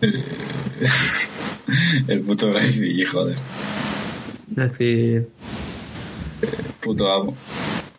El 2.08 2.20
puto 2.20 2.50
Braifi, 2.50 3.04
joder. 3.04 3.36
Es 4.50 4.56
decir, 4.56 5.28
Puto 6.80 7.10
amo. 7.10 7.36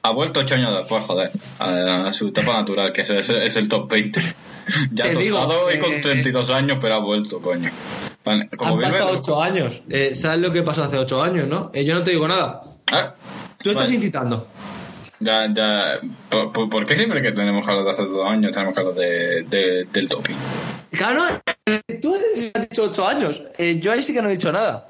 Ha 0.02 0.12
vuelto 0.12 0.40
ocho 0.40 0.56
años 0.56 0.76
después, 0.78 1.04
joder, 1.04 1.30
a, 1.60 2.08
a 2.08 2.14
su 2.14 2.28
etapa 2.30 2.54
natural, 2.58 2.94
que 2.94 3.02
es, 3.02 3.10
es- 3.10 3.30
es 3.30 3.58
el 3.58 3.68
top 3.68 3.90
20. 3.90 4.22
Ya 4.94 5.06
Te 5.06 5.16
digo, 5.16 5.38
tostado 5.40 5.72
y 5.72 5.76
eh, 5.76 5.80
con 5.80 6.00
32 6.00 6.52
años, 6.52 6.78
pero 6.80 6.94
ha 6.94 7.00
vuelto, 7.00 7.40
coño. 7.40 7.72
Vale, 8.24 8.50
Como 8.56 8.76
han 8.76 8.82
pasado 8.82 9.12
ocho 9.18 9.42
años. 9.42 9.82
Eh, 9.90 10.14
¿Sabes 10.14 10.42
lo 10.42 10.52
que 10.54 10.62
pasó 10.62 10.84
hace 10.84 10.96
ocho 10.98 11.24
años, 11.24 11.48
no? 11.48 11.72
Eh, 11.74 11.84
yo 11.86 11.96
no 11.96 12.04
te 12.04 12.12
digo 12.12 12.28
nada. 12.28 12.62
Ah, 12.92 13.16
Tú 13.58 13.72
estás 13.72 13.86
vale. 13.86 13.96
incitando. 13.96 14.48
Ya, 15.22 15.52
ya. 15.52 16.00
¿Por, 16.30 16.52
por, 16.54 16.70
por 16.70 16.86
qué 16.86 16.96
siempre 16.96 17.20
que 17.24 17.32
tenemos 17.32 17.66
que 17.66 17.72
hablar 17.72 17.86
de 17.86 17.92
hace 17.94 18.04
dos 18.04 18.30
años 18.30 18.52
tenemos 18.52 18.76
que 18.76 18.80
hablar 18.80 18.94
de, 18.96 19.42
de- 19.44 19.86
del 19.92 20.08
doping? 20.08 20.36
Claro, 20.92 21.24
eh, 21.66 21.82
tú 22.00 22.16
has 22.16 22.62
dicho 22.70 22.84
ocho 22.84 23.08
años. 23.08 23.42
Eh, 23.58 23.80
yo 23.80 23.92
ahí 23.92 24.04
sí 24.04 24.14
que 24.14 24.22
no 24.22 24.30
he 24.30 24.34
dicho 24.34 24.52
nada. 24.52 24.88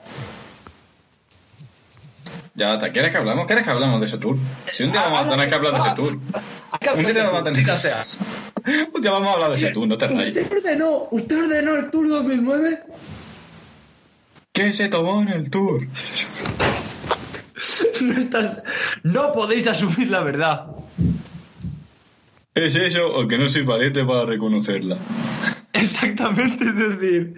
Ya, 2.60 2.78
¿te 2.78 2.92
quieres 2.92 3.12
que 3.12 3.18
hablamos? 3.18 3.46
¿Quieres 3.46 3.64
que 3.64 3.72
hablamos 3.72 4.02
de 4.02 4.06
ese 4.06 4.18
tour? 4.18 4.36
Si 4.74 4.84
un 4.84 4.92
día 4.92 5.04
vamos 5.04 5.22
a 5.24 5.30
tener 5.30 5.48
que 5.48 5.56
hablar 5.56 5.72
de 5.74 5.80
ese 5.80 5.96
tour. 5.96 6.12
Un 6.14 7.04
día 7.04 7.24
vamos 7.24 7.40
a 7.40 7.44
tener 7.46 7.66
que 7.66 7.76
sea. 7.78 8.06
Un 8.94 9.02
día 9.02 9.12
vamos 9.12 9.30
a 9.30 9.34
hablar 9.34 9.50
de 9.52 9.56
ese 9.56 9.70
tour, 9.72 9.88
no 9.88 9.98
te 9.98 10.08
rayes. 10.10 10.28
¿Usted 10.28 10.58
ordenó, 10.58 11.08
¿Usted 11.10 11.38
ordenó 11.40 11.76
el 11.76 11.90
Tour 11.90 12.10
2009? 12.10 12.84
¿Qué 14.52 14.74
se 14.74 14.90
tomó 14.90 15.22
en 15.22 15.30
el 15.30 15.50
tour? 15.50 15.88
No, 18.02 18.14
estás, 18.14 18.64
no 19.04 19.34
podéis 19.34 19.68
asumir 19.68 20.10
la 20.10 20.22
verdad. 20.22 20.68
¿Es 22.56 22.76
eso 22.76 23.08
o 23.08 23.28
que 23.28 23.38
no 23.38 23.50
soy 23.50 23.64
valiente 23.64 24.04
para 24.06 24.26
reconocerla? 24.26 24.98
Exactamente, 25.74 26.64
es 26.64 26.76
decir. 26.76 27.34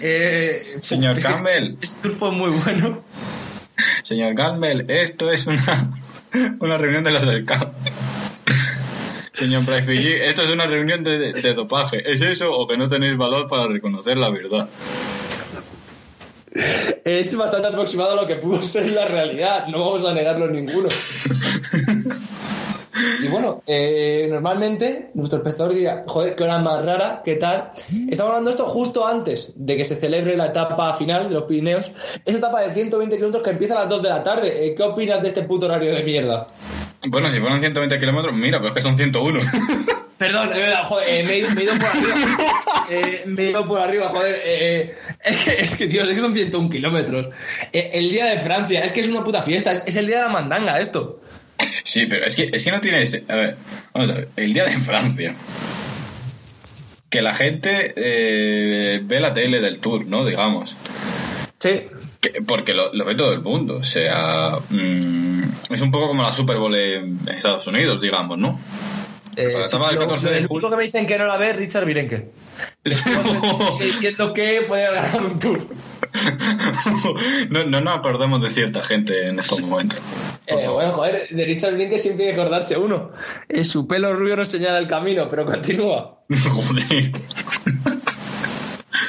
eh, 0.00 0.60
Señor 0.80 1.20
Campbell. 1.20 1.76
Este 1.80 2.02
tour 2.08 2.18
fue 2.18 2.32
muy 2.32 2.50
bueno. 2.50 3.04
Señor 4.10 4.34
Campbell, 4.34 4.90
esto 4.90 5.30
es 5.30 5.46
una, 5.46 5.96
una 6.58 6.76
reunión 6.76 7.04
de 7.04 7.12
los 7.12 7.24
del 7.24 7.44
campo. 7.44 7.70
Señor 9.32 9.62
Fiji, 9.62 10.14
esto 10.14 10.42
es 10.42 10.50
una 10.50 10.66
reunión 10.66 11.04
de, 11.04 11.32
de 11.32 11.54
dopaje. 11.54 12.02
¿Es 12.04 12.20
eso 12.20 12.50
o 12.50 12.66
que 12.66 12.76
no 12.76 12.88
tenéis 12.88 13.16
valor 13.16 13.46
para 13.46 13.68
reconocer 13.68 14.16
la 14.16 14.30
verdad? 14.30 14.68
Es 17.04 17.36
bastante 17.36 17.68
aproximado 17.68 18.18
a 18.18 18.22
lo 18.22 18.26
que 18.26 18.34
pudo 18.34 18.60
ser 18.64 18.90
la 18.90 19.06
realidad, 19.06 19.68
no 19.68 19.78
vamos 19.78 20.04
a 20.04 20.12
negarlo 20.12 20.48
ninguno. 20.48 20.88
Y 23.22 23.28
bueno, 23.28 23.62
eh, 23.66 24.26
normalmente 24.30 25.10
nuestro 25.14 25.38
espectador 25.38 25.74
diría, 25.74 26.04
joder, 26.06 26.34
qué 26.34 26.44
hora 26.44 26.58
más 26.58 26.84
rara, 26.84 27.22
qué 27.24 27.36
tal. 27.36 27.70
Estamos 28.08 28.30
hablando 28.30 28.50
de 28.50 28.56
esto 28.56 28.64
justo 28.66 29.06
antes 29.06 29.52
de 29.56 29.76
que 29.76 29.84
se 29.84 29.96
celebre 29.96 30.36
la 30.36 30.46
etapa 30.46 30.92
final 30.94 31.28
de 31.28 31.34
los 31.34 31.44
Pirineos. 31.44 31.92
Esa 32.24 32.38
etapa 32.38 32.60
de 32.62 32.72
120 32.72 33.16
kilómetros 33.16 33.42
que 33.44 33.50
empieza 33.50 33.74
a 33.76 33.80
las 33.80 33.88
2 33.88 34.02
de 34.02 34.08
la 34.08 34.22
tarde. 34.22 34.66
Eh, 34.66 34.74
¿Qué 34.74 34.82
opinas 34.82 35.22
de 35.22 35.28
este 35.28 35.42
puto 35.42 35.66
horario 35.66 35.92
de 35.94 36.02
mierda? 36.02 36.46
Bueno, 37.08 37.30
si 37.30 37.38
fueran 37.40 37.60
120 37.60 37.98
kilómetros, 37.98 38.34
mira, 38.34 38.58
pero 38.58 38.68
es 38.68 38.74
que 38.74 38.82
son 38.82 38.96
101. 38.96 39.40
Perdón, 40.18 40.50
joder, 40.84 41.08
eh, 41.08 41.24
me, 41.24 41.32
he 41.32 41.38
ido- 41.38 41.50
me 41.54 41.60
he 41.62 41.64
ido 41.64 41.72
por 41.78 41.86
arriba. 41.88 42.54
Eh, 42.92 43.22
me 43.24 43.42
he 43.44 43.50
ido 43.50 43.68
por 43.68 43.80
arriba, 43.80 44.08
joder. 44.08 44.40
eh, 44.44 44.94
es, 45.24 45.44
que, 45.44 45.62
es 45.62 45.76
que, 45.76 45.86
tío, 45.86 46.02
es 46.02 46.08
que 46.14 46.18
son 46.20 46.34
101 46.34 46.68
kilómetros. 46.70 47.28
El 47.72 48.10
día 48.10 48.26
de 48.26 48.38
Francia, 48.38 48.84
es 48.84 48.90
que 48.92 48.98
es 49.00 49.08
una 49.08 49.22
puta 49.22 49.42
fiesta, 49.42 49.70
es, 49.70 49.84
es 49.86 49.94
el 49.96 50.06
día 50.08 50.16
de 50.16 50.22
la 50.24 50.28
mandanga 50.28 50.80
esto. 50.80 51.20
Sí, 51.84 52.06
pero 52.06 52.26
es 52.26 52.34
que, 52.36 52.50
es 52.52 52.64
que 52.64 52.70
no 52.70 52.80
tienes... 52.80 53.20
A 53.28 53.34
ver, 53.34 53.56
vamos 53.94 54.10
a 54.10 54.14
ver, 54.14 54.28
el 54.36 54.52
día 54.52 54.64
de 54.64 54.78
Francia. 54.78 55.34
Que 57.08 57.22
la 57.22 57.34
gente 57.34 57.92
eh, 57.96 59.00
ve 59.02 59.20
la 59.20 59.32
tele 59.34 59.60
del 59.60 59.78
tour, 59.80 60.06
¿no? 60.06 60.24
Digamos. 60.24 60.76
Sí. 61.58 61.88
Que- 62.20 62.42
porque 62.46 62.72
lo, 62.74 62.92
lo 62.94 63.04
ve 63.04 63.14
todo 63.16 63.32
el 63.32 63.40
mundo. 63.40 63.76
O 63.78 63.82
sea, 63.82 64.58
mm, 64.68 65.42
es 65.70 65.80
un 65.80 65.90
poco 65.90 66.08
como 66.08 66.22
la 66.22 66.32
Super 66.32 66.58
Bowl 66.58 66.74
en 66.76 67.18
Estados 67.28 67.66
Unidos, 67.66 68.00
digamos, 68.00 68.38
¿no? 68.38 68.60
Eh, 69.36 69.56
sí, 69.62 69.76
el 69.76 69.94
lo- 69.94 70.00
14 70.02 70.28
de 70.30 70.38
el 70.38 70.46
julio. 70.46 70.66
único 70.66 70.70
que 70.70 70.76
me 70.76 70.84
dicen 70.84 71.06
que 71.06 71.16
no 71.18 71.26
la 71.26 71.36
ve 71.36 71.50
es 71.50 71.56
Richard 71.56 71.84
Virenque. 71.84 72.28
Estoy 72.84 73.86
diciendo 73.86 74.32
que 74.32 74.62
puede 74.68 74.84
ganar 74.92 75.22
un 75.22 75.38
tour. 75.38 75.66
no, 77.50 77.64
no 77.64 77.80
nos 77.80 77.98
acordamos 77.98 78.42
de 78.42 78.50
cierta 78.50 78.82
gente 78.82 79.28
en 79.28 79.38
estos 79.38 79.60
momentos. 79.60 79.98
Eh, 80.46 80.68
bueno, 80.68 80.92
joder, 80.92 81.28
de 81.28 81.44
Richard 81.44 81.72
Virenque 81.74 81.98
siempre 81.98 82.26
hay 82.26 82.34
que 82.34 82.40
acordarse 82.40 82.76
uno. 82.76 83.12
Eh, 83.48 83.64
su 83.64 83.86
pelo 83.86 84.12
rubio 84.14 84.36
no 84.36 84.44
señala 84.44 84.78
el 84.78 84.86
camino, 84.86 85.28
pero 85.28 85.44
continúa. 85.44 86.18
Joder. 86.28 87.12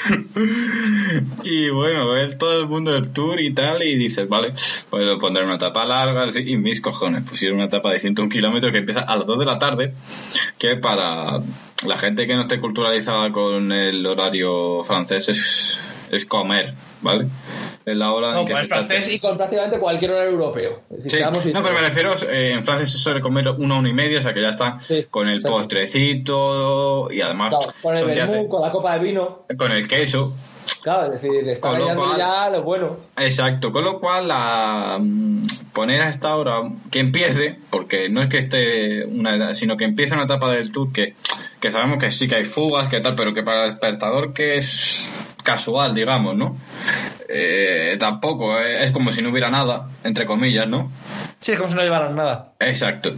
y 1.43 1.69
bueno, 1.69 2.09
ves 2.09 2.37
todo 2.37 2.59
el 2.59 2.67
mundo 2.67 2.91
del 2.91 3.11
tour 3.11 3.39
y 3.39 3.53
tal, 3.53 3.83
y 3.83 3.95
dices, 3.95 4.27
vale, 4.27 4.53
puedo 4.89 5.19
poner 5.19 5.43
una 5.43 5.55
etapa 5.55 5.85
larga, 5.85 6.23
así, 6.23 6.39
y 6.39 6.57
mis 6.57 6.81
cojones, 6.81 7.23
pusieron 7.29 7.57
una 7.57 7.67
etapa 7.67 7.91
de 7.91 7.99
101 7.99 8.29
kilómetros 8.29 8.71
que 8.71 8.79
empieza 8.79 9.01
a 9.01 9.15
las 9.15 9.25
2 9.25 9.39
de 9.39 9.45
la 9.45 9.59
tarde, 9.59 9.93
que 10.57 10.75
para 10.75 11.41
la 11.85 11.97
gente 11.97 12.27
que 12.27 12.35
no 12.35 12.41
esté 12.41 12.59
culturalizada 12.59 13.31
con 13.31 13.71
el 13.71 14.05
horario 14.05 14.83
francés 14.83 15.29
es, 15.29 15.79
es 16.11 16.25
comer, 16.25 16.73
¿vale? 17.01 17.27
Es 17.85 17.95
la 17.97 18.11
hora 18.11 18.33
No, 18.33 18.41
en 18.41 18.45
que 18.47 18.53
se 18.55 18.61
el 18.61 18.67
francés 18.67 19.11
y 19.11 19.19
con 19.19 19.35
prácticamente 19.37 19.79
cualquier 19.79 20.11
horario 20.11 20.31
europeo. 20.31 20.81
Es 20.95 21.03
decir, 21.05 21.25
Sí. 21.41 21.51
No, 21.51 21.63
pero 21.63 21.73
me 21.75 21.81
refiero, 21.81 22.13
eh, 22.29 22.51
en 22.53 22.63
Francia 22.63 22.85
se 22.85 22.97
suele 22.99 23.21
comer 23.21 23.47
una, 23.49 23.75
una 23.79 23.89
y 23.89 23.93
media, 23.93 24.19
o 24.19 24.21
sea 24.21 24.33
que 24.33 24.41
ya 24.41 24.49
está 24.49 24.77
Sí, 24.81 25.07
con 25.09 25.27
el 25.27 25.37
exacto. 25.37 25.57
postrecito 25.57 27.11
y 27.11 27.21
además 27.21 27.53
Claro, 27.55 27.73
con 27.81 27.95
el 27.97 28.07
de- 28.07 28.13
vermú, 28.15 28.47
con 28.49 28.61
la 28.61 28.71
copa 28.71 28.93
de 28.93 28.99
vino. 29.05 29.45
con 29.57 29.71
el 29.71 29.87
queso. 29.87 30.33
Claro, 30.83 31.11
es 31.13 31.21
decir, 31.21 31.47
está 31.49 31.71
rayando 31.71 32.03
cual- 32.05 32.17
ya 32.17 32.49
lo 32.49 32.61
bueno. 32.63 32.97
Exacto, 33.17 33.71
con 33.71 33.83
lo 33.83 33.99
cual 33.99 34.27
la, 34.27 34.97
mm, 35.01 35.41
poner 35.73 36.01
a 36.01 36.09
esta 36.09 36.35
hora 36.35 36.61
que 36.91 36.99
empiece, 36.99 37.57
porque 37.71 38.09
no 38.09 38.21
es 38.21 38.27
que 38.27 38.37
esté 38.37 39.05
una 39.05 39.35
edad, 39.35 39.53
sino 39.55 39.75
que 39.75 39.85
empiece 39.85 40.13
una 40.13 40.25
etapa 40.25 40.51
del 40.51 40.71
tour 40.71 40.91
que, 40.93 41.15
que 41.59 41.71
sabemos 41.71 41.97
que 41.97 42.11
sí 42.11 42.27
que 42.27 42.35
hay 42.35 42.45
fugas, 42.45 42.89
que 42.89 42.99
tal, 43.01 43.15
pero 43.15 43.33
que 43.33 43.41
para 43.43 43.63
el 43.63 43.69
espectador 43.69 44.33
que 44.33 44.57
es 44.57 45.09
casual, 45.41 45.93
digamos, 45.95 46.35
¿no? 46.35 46.57
Eh, 47.29 47.95
tampoco, 47.99 48.59
eh, 48.59 48.83
es 48.83 48.91
como 48.91 49.11
si 49.11 49.21
no 49.21 49.29
hubiera 49.29 49.49
nada, 49.49 49.89
entre 50.03 50.25
comillas, 50.25 50.67
¿no? 50.67 50.91
Sí, 51.39 51.53
es 51.53 51.57
como 51.57 51.69
si 51.69 51.75
no 51.75 51.81
llevaran 51.81 52.15
nada. 52.15 52.53
Exacto. 52.59 53.13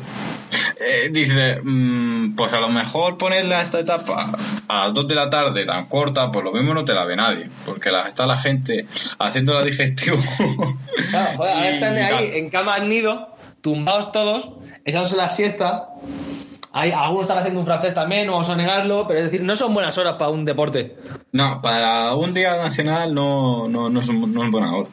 Eh, 0.79 1.09
dice, 1.11 1.59
mm, 1.63 2.35
pues 2.35 2.53
a 2.53 2.59
lo 2.59 2.69
mejor 2.69 3.17
ponerle 3.17 3.55
a 3.55 3.61
esta 3.61 3.79
etapa 3.79 4.29
a 4.67 4.85
las 4.85 4.93
2 4.93 5.07
de 5.07 5.15
la 5.15 5.29
tarde 5.29 5.65
tan 5.65 5.87
corta, 5.87 6.31
pues 6.31 6.43
lo 6.43 6.51
mismo 6.51 6.73
no 6.73 6.85
te 6.85 6.93
la 6.93 7.05
ve 7.05 7.15
nadie, 7.15 7.49
porque 7.65 7.89
la, 7.91 8.07
está 8.07 8.25
la 8.25 8.37
gente 8.37 8.85
haciendo 9.19 9.53
la 9.53 9.63
digestión. 9.63 10.17
Claro, 11.09 11.37
joder, 11.37 11.53
ahora 11.53 11.69
están 11.69 11.97
ahí 11.97 12.31
en 12.33 12.49
cama 12.49 12.75
al 12.75 12.89
nido, 12.89 13.35
tumbados 13.61 14.11
todos, 14.11 14.53
echándose 14.83 15.15
la 15.15 15.29
siesta. 15.29 15.89
Hay, 16.75 16.91
algunos 16.91 17.21
están 17.21 17.37
haciendo 17.37 17.59
un 17.59 17.67
francés 17.67 17.93
también, 17.93 18.25
no 18.25 18.33
vamos 18.33 18.49
a 18.49 18.55
negarlo, 18.55 19.07
pero 19.07 19.19
es 19.19 19.25
decir, 19.25 19.43
no 19.43 19.55
son 19.55 19.75
buenas 19.75 19.95
horas 19.99 20.15
para 20.15 20.31
un 20.31 20.43
deporte. 20.43 20.95
No, 21.31 21.61
para 21.61 22.15
un 22.15 22.33
día 22.33 22.57
nacional 22.57 23.13
no, 23.13 23.67
no, 23.69 23.91
no, 23.91 23.99
es, 23.99 24.07
no 24.09 24.43
es 24.43 24.51
buena 24.51 24.75
hora. 24.75 24.89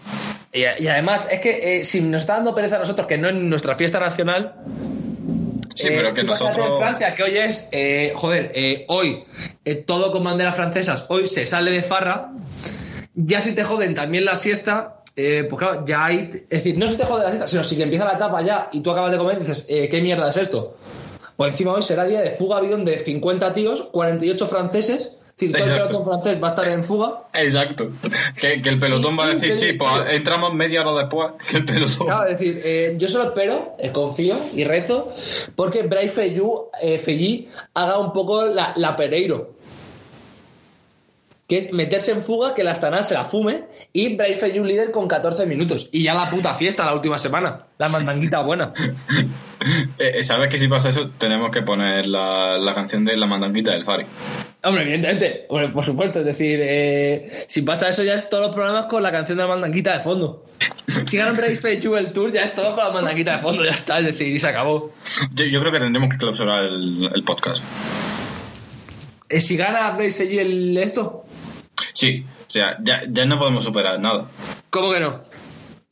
Y, 0.52 0.60
y 0.60 0.88
además, 0.88 1.28
es 1.32 1.40
que 1.40 1.78
eh, 1.80 1.84
si 1.84 2.02
nos 2.02 2.20
está 2.22 2.34
dando 2.34 2.54
pereza 2.54 2.76
a 2.76 2.80
nosotros 2.80 3.06
que 3.06 3.16
no 3.16 3.28
es 3.28 3.34
nuestra 3.34 3.76
fiesta 3.76 3.98
nacional. 3.98 4.56
Sí, 5.74 5.88
eh, 5.88 5.92
pero 5.96 6.12
que 6.12 6.22
nosotros... 6.22 6.66
En 6.66 6.78
Francia, 6.78 7.14
que 7.14 7.22
hoy 7.22 7.38
es. 7.38 7.68
eh, 7.72 8.12
joder, 8.14 8.52
eh, 8.54 8.84
hoy 8.88 9.24
eh, 9.64 9.76
todo 9.76 10.12
con 10.12 10.22
banderas 10.22 10.56
francesas, 10.56 11.06
hoy 11.08 11.26
se 11.26 11.46
sale 11.46 11.70
de 11.70 11.82
farra. 11.82 12.30
Ya 13.14 13.40
si 13.40 13.54
te 13.54 13.64
joden 13.64 13.94
también 13.94 14.26
la 14.26 14.36
siesta. 14.36 15.02
eh, 15.16 15.46
pues 15.48 15.58
claro, 15.60 15.86
ya 15.86 16.04
hay. 16.04 16.28
Es 16.30 16.48
decir, 16.50 16.76
no 16.78 16.86
se 16.86 16.96
te 16.96 17.04
jode 17.04 17.22
la 17.24 17.30
siesta, 17.30 17.46
sino 17.46 17.62
si 17.62 17.76
que 17.76 17.84
empieza 17.84 18.04
la 18.04 18.14
etapa 18.14 18.42
ya 18.42 18.68
y 18.72 18.80
tú 18.80 18.90
acabas 18.90 19.12
de 19.12 19.18
comer 19.18 19.36
y 19.36 19.40
dices, 19.40 19.66
eh, 19.70 19.88
¿qué 19.88 20.02
mierda 20.02 20.28
es 20.28 20.36
esto? 20.36 20.76
Pues 21.40 21.52
encima 21.52 21.72
hoy 21.72 21.82
será 21.82 22.04
día 22.04 22.20
de 22.20 22.32
fuga 22.32 22.60
bidón 22.60 22.84
de 22.84 22.98
50 22.98 23.54
tíos, 23.54 23.88
48 23.92 24.46
franceses. 24.46 25.16
Es 25.38 25.50
decir, 25.50 25.56
todo 25.56 25.64
el 25.64 25.72
pelotón 25.72 26.04
francés 26.04 26.42
va 26.42 26.48
a 26.48 26.50
estar 26.50 26.68
en 26.68 26.84
fuga. 26.84 27.22
Exacto. 27.32 27.90
Que, 28.38 28.60
que 28.60 28.68
el 28.68 28.78
pelotón 28.78 29.18
va 29.18 29.24
a 29.24 29.28
decir, 29.28 29.54
sí, 29.54 29.72
pues 29.72 29.90
entramos 30.10 30.52
media 30.52 30.82
hora 30.82 31.00
después 31.00 31.30
que 31.48 31.56
el 31.56 31.64
pelotón... 31.64 32.06
Claro, 32.06 32.28
es 32.28 32.38
decir, 32.38 32.60
eh, 32.62 32.94
yo 32.98 33.08
solo 33.08 33.24
espero, 33.28 33.74
eh, 33.78 33.90
confío 33.90 34.36
y 34.54 34.64
rezo, 34.64 35.10
porque 35.56 35.82
Bryce 35.84 36.10
Fellú, 36.10 36.68
eh, 36.82 36.98
Fellí 36.98 37.48
haga 37.72 37.96
un 37.96 38.12
poco 38.12 38.44
la, 38.44 38.74
la 38.76 38.94
Pereiro. 38.94 39.54
Que 41.50 41.58
es 41.58 41.72
meterse 41.72 42.12
en 42.12 42.22
fuga, 42.22 42.54
que 42.54 42.62
la 42.62 42.70
Astana 42.70 43.02
se 43.02 43.14
la 43.14 43.24
fume 43.24 43.64
y 43.92 44.14
Bryce 44.14 44.38
Fellú 44.38 44.64
líder 44.64 44.92
con 44.92 45.08
14 45.08 45.46
minutos. 45.46 45.88
Y 45.90 46.04
ya 46.04 46.14
la 46.14 46.30
puta 46.30 46.54
fiesta 46.54 46.84
la 46.84 46.94
última 46.94 47.18
semana. 47.18 47.66
La 47.76 47.88
mandanguita 47.88 48.40
buena. 48.42 48.72
Eh, 49.98 50.22
¿Sabes 50.22 50.48
que 50.48 50.56
si 50.56 50.68
pasa 50.68 50.88
eso 50.88 51.10
tenemos 51.18 51.50
que 51.50 51.60
poner 51.60 52.06
la, 52.06 52.56
la 52.56 52.74
canción 52.74 53.04
de 53.04 53.14
La 53.14 53.26
Mandanguita 53.26 53.72
del 53.72 53.84
Fari? 53.84 54.06
Hombre, 54.62 54.84
evidentemente, 54.84 55.44
hombre, 55.50 55.68
por 55.68 55.84
supuesto. 55.84 56.20
Es 56.20 56.24
decir, 56.24 56.60
eh, 56.62 57.44
si 57.46 57.60
pasa 57.60 57.90
eso 57.90 58.02
ya 58.02 58.14
es 58.14 58.30
todos 58.30 58.46
los 58.46 58.54
programas 58.54 58.86
con 58.86 59.02
la 59.02 59.12
canción 59.12 59.36
de 59.36 59.44
la 59.44 59.50
mandanguita 59.50 59.98
de 59.98 60.02
fondo. 60.02 60.46
Si 61.06 61.18
gana 61.18 61.32
Bryce 61.32 61.56
Fellú 61.56 61.94
el 61.96 62.12
tour 62.12 62.32
ya 62.32 62.44
es 62.44 62.54
todo 62.54 62.74
con 62.74 62.84
la 62.84 62.90
mandanguita 62.90 63.36
de 63.36 63.42
fondo, 63.42 63.62
ya 63.62 63.72
está. 63.72 63.98
Es 63.98 64.06
decir, 64.06 64.28
y 64.28 64.38
se 64.38 64.48
acabó. 64.48 64.94
Yo, 65.34 65.44
yo 65.44 65.60
creo 65.60 65.72
que 65.72 65.80
tendremos 65.80 66.08
que 66.08 66.16
clausurar 66.16 66.64
el, 66.64 67.10
el 67.14 67.22
podcast. 67.22 67.62
Eh, 69.30 69.40
si 69.40 69.56
gana 69.56 69.90
Bryce 69.92 70.24
Fellú 70.24 70.40
el 70.40 70.76
esto, 70.76 71.24
Sí, 71.92 72.24
o 72.46 72.50
sea, 72.50 72.76
ya, 72.82 73.02
ya 73.08 73.24
no 73.26 73.38
podemos 73.38 73.64
superar 73.64 74.00
nada. 74.00 74.26
¿Cómo 74.70 74.92
que 74.92 75.00
no? 75.00 75.20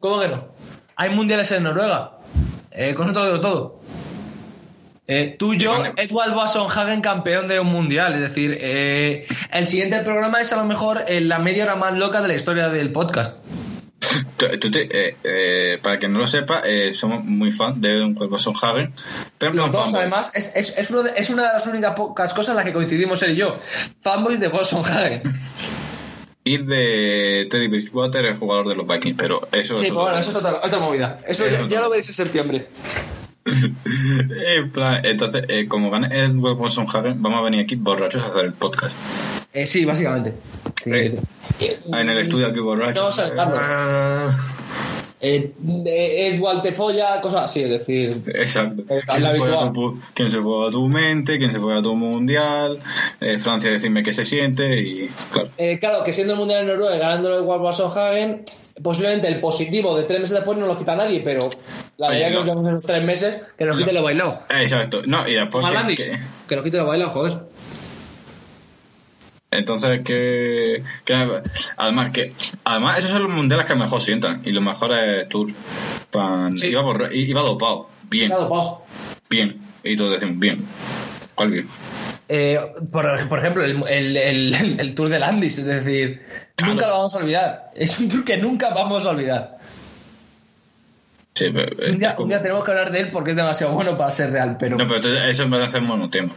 ¿Cómo 0.01 0.21
que 0.21 0.29
no? 0.29 0.49
Hay 0.97 1.11
mundiales 1.11 1.51
en 1.53 1.63
Noruega. 1.65 2.19
Eh, 2.71 2.95
con 2.95 3.09
digo 3.09 3.41
todo. 3.41 3.81
Eh, 5.07 5.37
tú 5.39 5.55
y 5.55 5.59
yo. 5.59 5.75
Edward 5.97 6.35
Hagen 6.71 7.01
campeón 7.01 7.49
de 7.49 7.59
un 7.61 7.69
mundial. 7.69 8.15
Es 8.15 8.21
decir, 8.21 8.57
eh, 8.61 9.27
el 9.53 9.67
siguiente 9.67 10.01
programa 10.01 10.41
es 10.41 10.53
a 10.53 10.57
lo 10.57 10.65
mejor 10.67 11.05
eh, 11.09 11.21
la 11.21 11.39
media 11.39 11.65
hora 11.65 11.77
más 11.77 11.97
loca 11.97 12.21
de 12.21 12.29
la 12.29 12.35
historia 12.35 12.69
del 12.69 12.93
podcast. 12.93 13.39
Tú- 14.37 14.47
tú 14.61 14.71
te- 14.71 14.89
eh, 15.09 15.17
eh, 15.25 15.79
para 15.83 15.99
quien 15.99 16.13
no 16.13 16.21
lo 16.21 16.27
sepa, 16.27 16.63
eh, 16.65 16.95
somos 16.95 17.25
muy 17.25 17.51
fan 17.51 17.81
de 17.81 18.03
un 18.03 18.15
juego 18.15 18.39
Son 18.39 18.55
Hagen. 18.61 18.93
Pero 19.39 19.53
Los 19.53 19.63
plan 19.71 19.73
dos, 19.73 19.85
fanboy. 19.85 20.01
además, 20.03 20.31
es, 20.35 20.55
es, 20.55 20.79
es, 20.79 20.91
uno 20.91 21.03
de- 21.03 21.13
es 21.17 21.31
una 21.31 21.43
de 21.49 21.53
las 21.55 21.67
únicas 21.67 21.95
pocas 21.95 22.33
cosas 22.35 22.51
en 22.51 22.57
las 22.57 22.65
que 22.65 22.73
coincidimos 22.73 23.23
él 23.23 23.33
y 23.33 23.37
yo. 23.37 23.59
Fanboys 24.03 24.39
de 24.39 24.51
Hagen. 24.85 25.23
De 26.57 27.47
Teddy 27.51 27.69
Bridgewater, 27.69 28.25
el 28.25 28.37
jugador 28.37 28.69
de 28.69 28.75
los 28.75 28.87
Vikings. 28.87 29.17
Pero 29.19 29.47
eso 29.53 29.79
Sí, 29.79 29.89
es 29.89 29.93
bueno, 29.93 30.17
eso 30.17 30.31
es 30.31 30.37
otra, 30.37 30.61
otra 30.63 30.79
movida. 30.79 31.21
Eso 31.27 31.45
ya, 31.69 31.81
lo 31.81 31.91
veréis 31.91 32.09
en 32.09 32.15
septiembre. 32.15 32.67
En 33.45 34.71
plan, 34.73 35.05
entonces, 35.07 35.45
eh, 35.49 35.67
como 35.69 35.91
gane 35.91 36.09
Edward 36.15 36.59
Wilson 36.59 36.87
Hagen, 36.93 37.23
vamos 37.23 37.41
a 37.41 37.43
venir 37.43 37.61
aquí 37.61 37.77
borrachos 37.77 38.23
a 38.23 38.27
hacer 38.27 38.45
el 38.45 38.53
podcast. 38.53 38.95
Eh, 39.55 39.67
sí, 39.67 39.87
básicamente. 39.87 40.35
Sí. 40.85 40.91
Eh, 40.91 41.19
en 41.87 42.09
el 42.11 42.19
estudio 42.19 42.49
aquí 42.49 42.61
borrachos. 42.61 43.17
Vamos 43.35 43.59
a. 43.59 44.29
Ah, 44.29 44.58
eh, 45.21 45.53
eh, 45.87 46.33
Edward 46.35 46.63
te 46.63 46.73
folla, 46.73 47.21
cosas 47.21 47.45
así, 47.45 47.63
es 47.63 47.71
decir. 47.71 48.23
Exacto. 48.35 48.83
Eh, 48.89 49.01
¿Quién 49.07 49.21
se, 49.21 49.27
a 49.27 49.31
habitual. 49.31 49.73
tu, 49.73 50.01
quién 50.15 50.31
se 50.31 50.41
a 50.69 50.71
tu 50.71 50.87
mente? 50.89 51.39
¿Quién 51.39 51.51
se 51.53 51.59
fue 51.59 51.77
a 51.77 51.83
tu 51.83 51.95
mundial? 51.97 52.79
Eh, 53.21 53.39
Francia, 53.39 53.71
decirme 53.71 54.03
qué 54.03 54.13
se 54.13 54.25
siente 54.25 54.81
y 54.81 55.11
claro. 55.33 55.49
Eh, 55.59 55.79
claro, 55.79 56.05
que 56.05 56.13
siendo 56.13 56.35
el 56.35 56.39
Mundial 56.39 56.61
en 56.63 56.69
Noruega 56.69 56.97
y 56.97 56.99
ganándolo 57.01 57.41
igual 57.41 57.61
Hagen, 57.97 58.45
posiblemente 58.83 59.27
el 59.29 59.41
positivo 59.41 59.97
de 59.97 60.05
tres 60.05 60.21
meses 60.21 60.37
después 60.37 60.57
no 60.57 60.67
lo 60.67 60.79
quita 60.79 60.95
nadie, 60.95 61.21
pero 61.25 61.51
la 61.97 62.11
verdad 62.11 62.27
que 62.29 62.31
no. 62.31 62.37
nos 62.39 62.45
llevamos 62.45 62.67
esos 62.67 62.85
tres 62.85 63.03
meses, 63.03 63.41
que 63.57 63.65
nos 63.65 63.75
No. 63.77 63.81
quite 63.83 63.93
lo 63.93 64.03
bailado. 64.03 64.39
Exacto. 64.61 65.03
No, 65.07 65.27
y 65.27 65.35
después 65.35 65.65
a 65.65 65.87
que- 65.87 65.97
que- 65.97 66.19
que 66.49 66.55
nos 66.57 66.65
quite 66.65 66.77
lo 66.77 66.87
bailado, 66.87 67.11
joder. 67.11 67.39
Entonces, 69.51 70.03
que, 70.05 70.83
que- 71.05 71.43
además, 71.77 72.11
que 72.13 72.33
además 72.65 72.99
esos 72.99 73.13
son 73.13 73.23
los 73.25 73.33
mundiales 73.33 73.67
que 73.67 73.75
mejor 73.75 74.01
sientan 74.01 74.43
y 74.45 74.51
los 74.53 74.63
mejores 74.63 75.29
tours. 75.29 75.55
Pan- 76.11 76.57
Sí. 76.59 76.69
iba, 76.69 76.83
borra- 76.83 77.11
iba 77.13 77.41
dopado, 77.43 77.89
bien, 78.11 78.29
Claro, 78.29 78.49
Pau. 78.49 78.79
bien. 79.31 79.59
Y 79.85 79.97
todos 79.97 80.13
decimos, 80.13 80.39
bien. 80.39 80.65
¿Cuál 81.35 81.51
bien? 81.51 81.67
Eh, 82.29 82.59
por, 82.93 83.29
por 83.29 83.39
ejemplo, 83.39 83.65
el, 83.65 83.83
el, 83.89 84.17
el- 84.17 84.81
el 84.81 84.95
Tour 84.95 85.09
de 85.09 85.19
Landis, 85.19 85.59
es 85.59 85.65
decir, 85.67 86.23
Claro. 86.57 86.75
nunca 86.75 86.87
lo 86.87 86.93
vamos 86.95 87.15
a 87.15 87.19
olvidar. 87.19 87.71
Es 87.75 87.99
un 88.01 88.09
tour 88.09 88.25
que 88.25 88.37
nunca 88.37 88.71
vamos 88.71 89.07
a 89.07 89.11
olvidar. 89.11 89.58
Sí, 91.39 91.47
pero, 91.53 91.69
Un 91.93 91.99
día, 91.99 92.09
es 92.09 92.15
como- 92.15 92.25
un 92.25 92.29
día 92.31 92.43
tenemos 92.43 92.65
que 92.65 92.71
hablar 92.73 92.91
de 92.91 92.99
él 93.01 93.11
porque 93.13 93.31
es 93.31 93.37
demasiado 93.37 93.73
bueno 93.73 93.97
para 93.97 94.11
ser 94.11 94.33
real, 94.33 94.57
pero 94.59 94.77
No, 94.77 94.85
pero 94.85 94.97
entonces 94.97 95.21
eso 95.29 95.49
va 95.49 95.63
a 95.63 95.69
ser 95.69 95.83
monotema. 95.83 96.31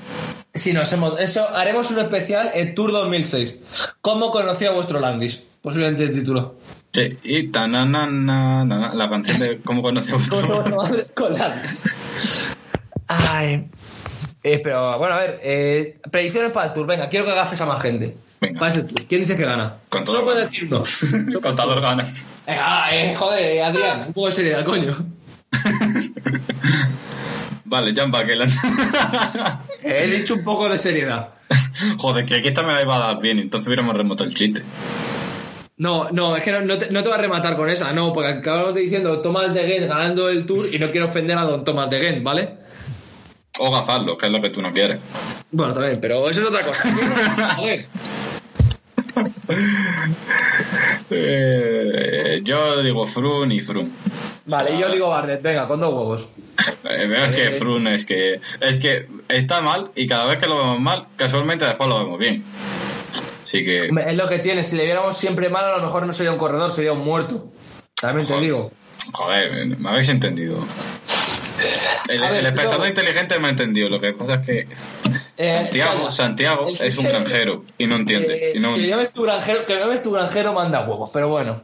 si 0.54 0.74
nos 0.74 0.92
hemos, 0.94 1.20
eso 1.20 1.48
haremos 1.56 1.90
un 1.92 2.00
especial 2.00 2.52
el 2.54 2.76
Tour 2.76 2.92
2006. 2.92 3.58
¿Cómo 4.02 4.30
conocí 4.32 4.66
a 4.66 4.72
vuestro 4.72 5.00
Landis? 5.00 5.44
Posiblemente 5.62 6.04
el 6.04 6.14
título. 6.14 6.56
Sí, 6.94 7.18
y 7.24 7.48
tananana, 7.52 8.92
la 8.94 9.10
canción 9.10 9.40
de 9.40 9.60
¿Cómo 9.62 9.82
conoce 9.82 10.12
a 10.14 10.18
Con 10.30 10.48
vuestro 10.48 10.76
madre, 10.76 11.06
con 11.16 11.34
Landis. 11.34 11.84
Ay. 13.08 13.68
Eh, 14.44 14.60
pero 14.64 14.98
bueno, 14.98 15.16
a 15.16 15.20
ver, 15.20 15.40
eh, 15.44 16.00
predicciones 16.12 16.52
para 16.52 16.68
el 16.68 16.74
Tour. 16.74 16.86
Venga, 16.88 17.10
quiero 17.10 17.26
que 17.26 17.32
agafes 17.32 17.62
a 17.62 17.66
más 17.66 17.82
gente. 17.82 18.16
Venga. 18.40 18.60
Para 18.60 18.74
Tour. 18.74 19.06
¿Quién 19.08 19.22
dice 19.22 19.38
que 19.38 19.46
gana? 19.46 19.78
Contador 19.90 20.22
Solo 20.22 20.26
puede 20.26 20.40
gana. 20.40 20.50
decir 20.52 20.68
uno. 21.26 21.40
Contador 21.42 21.82
gana. 21.82 22.14
Eh, 22.48 22.58
ah, 22.60 22.90
eh, 22.92 23.16
joder, 23.16 23.40
eh, 23.40 23.64
Adrián, 23.64 24.04
un 24.08 24.14
poco 24.14 24.28
de 24.28 24.34
seriedad, 24.34 24.66
coño. 24.66 24.98
Vale, 27.66 27.94
Jan 27.96 28.12
Bakeland. 28.12 28.52
He 29.84 30.08
dicho 30.08 30.34
un 30.34 30.44
poco 30.44 30.68
de 30.68 30.78
seriedad. 30.78 31.30
Joder, 31.98 32.26
que 32.26 32.36
aquí 32.36 32.50
esta 32.50 32.64
me 32.64 32.74
la 32.74 32.82
iba 32.82 32.96
a 32.96 33.00
dar 33.14 33.22
bien, 33.22 33.40
entonces 33.40 33.68
hubiéramos 33.68 33.96
remontado 33.96 34.30
el 34.30 34.36
chiste. 34.36 34.64
No, 35.78 36.10
no, 36.12 36.36
es 36.36 36.44
que 36.44 36.52
no, 36.52 36.62
no 36.62 36.78
te, 36.78 36.92
no 36.92 37.02
te 37.02 37.10
va 37.10 37.16
a 37.16 37.20
rematar 37.20 37.56
con 37.56 37.70
esa, 37.70 37.92
no, 37.92 38.14
porque 38.14 38.30
acabamos 38.30 38.76
diciendo 38.76 39.20
Thomas 39.22 39.54
de 39.54 39.68
Gent 39.68 39.88
ganando 39.88 40.30
el 40.30 40.46
Tour 40.46 40.68
y 40.72 40.78
no 40.78 40.92
quiero 40.92 41.08
ofender 41.08 41.38
a 41.38 41.44
don 41.44 41.64
Thomas 41.64 41.90
de 41.90 42.00
Gent, 42.00 42.24
¿vale? 42.24 42.50
O 43.58 43.72
gafarlo, 43.72 44.18
que 44.18 44.28
es 44.28 44.32
lo 44.32 44.42
que 44.42 44.50
tú 44.50 44.62
no 44.62 44.72
quieres. 44.72 45.00
Bueno, 45.52 45.74
también, 45.74 46.00
pero 46.00 46.30
eso 46.30 46.42
es 46.42 46.48
otra 46.48 46.62
cosa. 46.62 47.56
Joder. 47.56 47.88
Eh, 51.10 52.21
yo 52.44 52.82
digo 52.82 53.06
Frun 53.06 53.52
y 53.52 53.60
Frun. 53.62 53.92
Vale, 54.46 54.78
yo 54.78 54.90
digo 54.90 55.08
Bardet, 55.10 55.42
venga, 55.42 55.68
con 55.68 55.80
dos 55.80 55.94
huevos. 55.94 56.30
Eh, 56.60 56.74
pero 56.84 57.26
es 57.26 57.32
que 57.36 57.46
Eh. 57.48 57.52
Frun 57.52 57.88
es 57.88 58.06
que 58.06 58.42
es 58.60 58.78
que 58.80 59.08
está 59.30 59.62
mal 59.62 59.92
y 59.96 60.08
cada 60.08 60.26
vez 60.26 60.38
que 60.38 60.48
lo 60.48 60.58
vemos 60.58 60.80
mal, 60.80 61.08
casualmente 61.16 61.66
después 61.66 61.88
lo 61.90 62.00
vemos 62.00 62.20
bien. 62.20 62.44
Así 63.44 63.64
que 63.66 63.76
Es 63.88 64.16
lo 64.18 64.28
que 64.30 64.40
tiene, 64.40 64.64
si 64.64 64.76
le 64.78 64.86
viéramos 64.86 65.18
siempre 65.18 65.50
mal, 65.50 65.66
a 65.66 65.78
lo 65.78 65.84
mejor 65.84 66.06
no 66.06 66.12
sería 66.12 66.32
un 66.32 66.38
corredor, 66.38 66.72
sería 66.72 66.94
un 66.94 67.00
muerto. 67.04 67.48
También 68.00 68.26
te 68.26 68.34
Joder. 68.34 68.46
digo. 68.48 68.72
joder, 69.14 69.66
me 69.78 69.90
habéis 69.90 70.10
entendido. 70.10 70.58
El, 72.08 72.20
ver, 72.22 72.46
espectador 72.46 72.88
inteligente 72.88 73.40
me 73.40 73.48
ha 73.48 73.52
entendido. 73.52 73.90
Lo 73.90 74.00
que 74.00 74.14
pasa 74.14 74.36
es 74.36 74.40
que 74.46 74.68
Eh, 75.38 75.58
Santiago. 75.64 76.12
Santiago 76.12 76.68
El 76.70 76.74
es 76.76 76.98
un 76.98 77.06
granjero 77.06 77.64
y 77.78 77.88
no 77.88 77.96
entiende. 77.96 78.52
Eh, 78.52 78.54
y 78.56 78.60
no- 78.60 78.74
Que 78.76 78.88
llames 78.88 79.12
tu 79.12 79.24
granjero, 79.24 79.66
que 79.66 79.76
llames 79.78 80.02
tu 80.02 80.12
granjero 80.12 80.54
manda 80.54 80.82
huevos, 80.88 81.10
pero 81.14 81.30
bueno. 81.30 81.62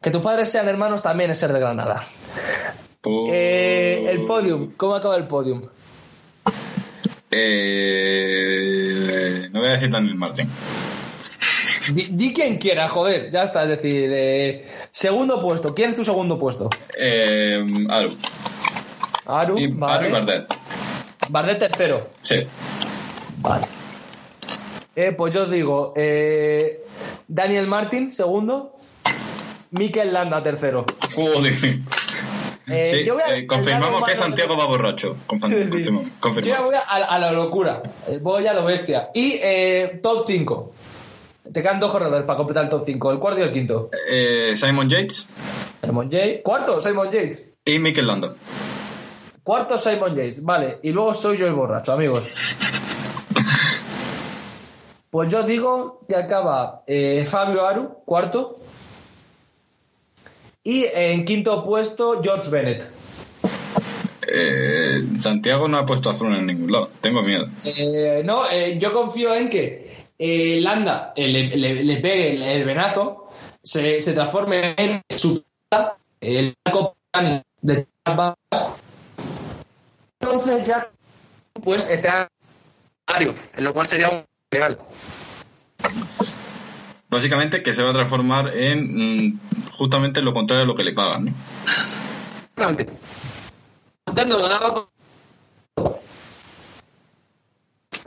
Que 0.00 0.10
tus 0.10 0.22
padres 0.22 0.50
sean 0.50 0.66
hermanos 0.68 1.02
también 1.02 1.30
es 1.30 1.38
ser 1.38 1.52
de 1.52 1.60
Granada. 1.60 2.06
Eh, 3.30 4.06
el 4.08 4.24
podium, 4.24 4.72
¿cómo 4.76 4.94
acaba 4.94 5.16
el 5.16 5.26
podium? 5.26 5.60
Eh, 7.30 8.68
no 9.52 9.60
voy 9.60 9.68
a 9.68 9.72
decir 9.72 9.90
Daniel 9.90 10.14
Martin. 10.14 10.48
Di, 11.92 12.06
di 12.12 12.32
quien 12.32 12.56
quiera, 12.58 12.88
joder, 12.88 13.30
ya 13.30 13.42
está. 13.42 13.62
Es 13.64 13.68
decir, 13.68 14.10
eh, 14.14 14.66
segundo 14.90 15.38
puesto. 15.40 15.74
¿Quién 15.74 15.90
es 15.90 15.96
tu 15.96 16.04
segundo 16.04 16.38
puesto? 16.38 16.70
Eh, 16.96 17.58
Aru. 17.88 18.16
Aru, 19.26 19.58
Y, 19.58 19.66
vale. 19.68 19.94
Aru 19.94 20.06
y 20.06 20.10
Bardet. 20.12 20.54
Bardet 21.28 21.58
tercero. 21.58 22.08
Sí. 22.22 22.46
Vale. 23.38 23.66
Eh, 24.96 25.12
pues 25.12 25.34
yo 25.34 25.46
digo, 25.46 25.92
eh, 25.96 26.84
Daniel 27.28 27.66
Martin, 27.66 28.12
segundo. 28.12 28.76
Mikel 29.70 30.12
Landa, 30.12 30.42
tercero. 30.42 30.84
Joder. 31.14 31.54
Eh, 32.66 32.86
sí, 32.86 33.04
yo 33.04 33.14
voy 33.14 33.22
a- 33.24 33.36
eh, 33.36 33.46
confirmamos 33.46 33.90
que 34.04 34.12
humano 34.12 34.16
Santiago 34.16 34.56
va 34.56 34.66
borracho. 34.66 35.16
Confirmamos. 35.26 36.04
Yo 36.44 36.64
voy 36.64 36.74
a, 36.76 36.80
a 36.80 37.18
la 37.18 37.32
locura. 37.32 37.82
Eh, 38.08 38.18
Voy 38.22 38.46
a 38.46 38.52
lo 38.52 38.64
bestia. 38.64 39.10
Y 39.14 39.38
eh, 39.42 39.98
top 40.02 40.24
5. 40.26 40.72
Te 41.52 41.62
quedan 41.62 41.80
dos 41.80 41.90
corredores 41.90 42.24
para 42.24 42.36
completar 42.36 42.64
el 42.64 42.68
top 42.70 42.82
5. 42.86 43.10
El 43.12 43.18
cuarto 43.18 43.40
y 43.40 43.42
el 43.44 43.50
quinto. 43.52 43.90
Eh, 44.08 44.54
Simon 44.56 44.88
Yates 44.88 45.26
Simon 45.84 46.08
Yates. 46.10 46.40
Cuarto, 46.44 46.80
Simon 46.80 47.10
Yates. 47.10 47.52
y 47.64 47.78
Mikel 47.80 48.06
Landa. 48.06 48.34
Cuarto, 49.42 49.76
Simon 49.76 50.14
Yates. 50.14 50.44
Vale. 50.44 50.78
Y 50.84 50.90
luego 50.90 51.12
soy 51.14 51.38
yo 51.38 51.46
el 51.48 51.54
borracho, 51.54 51.92
amigos. 51.92 52.28
Pues 55.10 55.28
yo 55.28 55.42
digo 55.42 56.00
que 56.08 56.14
acaba 56.14 56.84
eh, 56.86 57.26
Fabio 57.28 57.66
Aru, 57.66 57.96
cuarto. 58.04 58.56
Y 60.62 60.84
en 60.92 61.24
quinto 61.24 61.64
puesto, 61.64 62.20
George 62.22 62.50
Bennett. 62.50 62.90
Eh, 64.32 65.02
Santiago 65.18 65.66
no 65.68 65.78
ha 65.78 65.86
puesto 65.86 66.10
a 66.10 66.14
Frun 66.14 66.34
en 66.34 66.46
ningún 66.46 66.70
lado. 66.70 66.90
Tengo 67.00 67.22
miedo. 67.22 67.46
Eh, 67.64 68.22
no, 68.24 68.48
eh, 68.50 68.78
yo 68.78 68.92
confío 68.92 69.34
en 69.34 69.48
que 69.48 69.90
eh, 70.18 70.58
Landa 70.60 71.12
eh, 71.16 71.26
le, 71.28 71.48
le- 71.56 71.82
le 71.82 71.96
pegue 71.96 72.34
el, 72.36 72.42
el 72.42 72.64
venazo, 72.64 73.28
se, 73.62 74.00
se 74.00 74.12
transforme 74.12 74.74
en 74.76 75.02
su 75.08 75.42
el 76.20 76.54
arco 76.64 76.94
de. 77.62 77.86
Entonces 80.20 80.66
ya, 80.66 80.90
pues, 81.64 81.88
está 81.88 82.28
en 83.56 83.64
lo 83.64 83.72
cual 83.74 83.86
sería 83.86 84.10
un. 84.10 84.24
Básicamente 87.10 87.62
que 87.62 87.72
se 87.72 87.82
va 87.82 87.90
a 87.90 87.94
transformar 87.94 88.56
en 88.56 89.16
mm, 89.16 89.40
justamente 89.72 90.22
lo 90.22 90.32
contrario 90.32 90.60
de 90.62 90.66
lo 90.66 90.74
que 90.76 90.84
le 90.84 90.92
pagan. 90.92 91.26
¿no? 91.26 91.32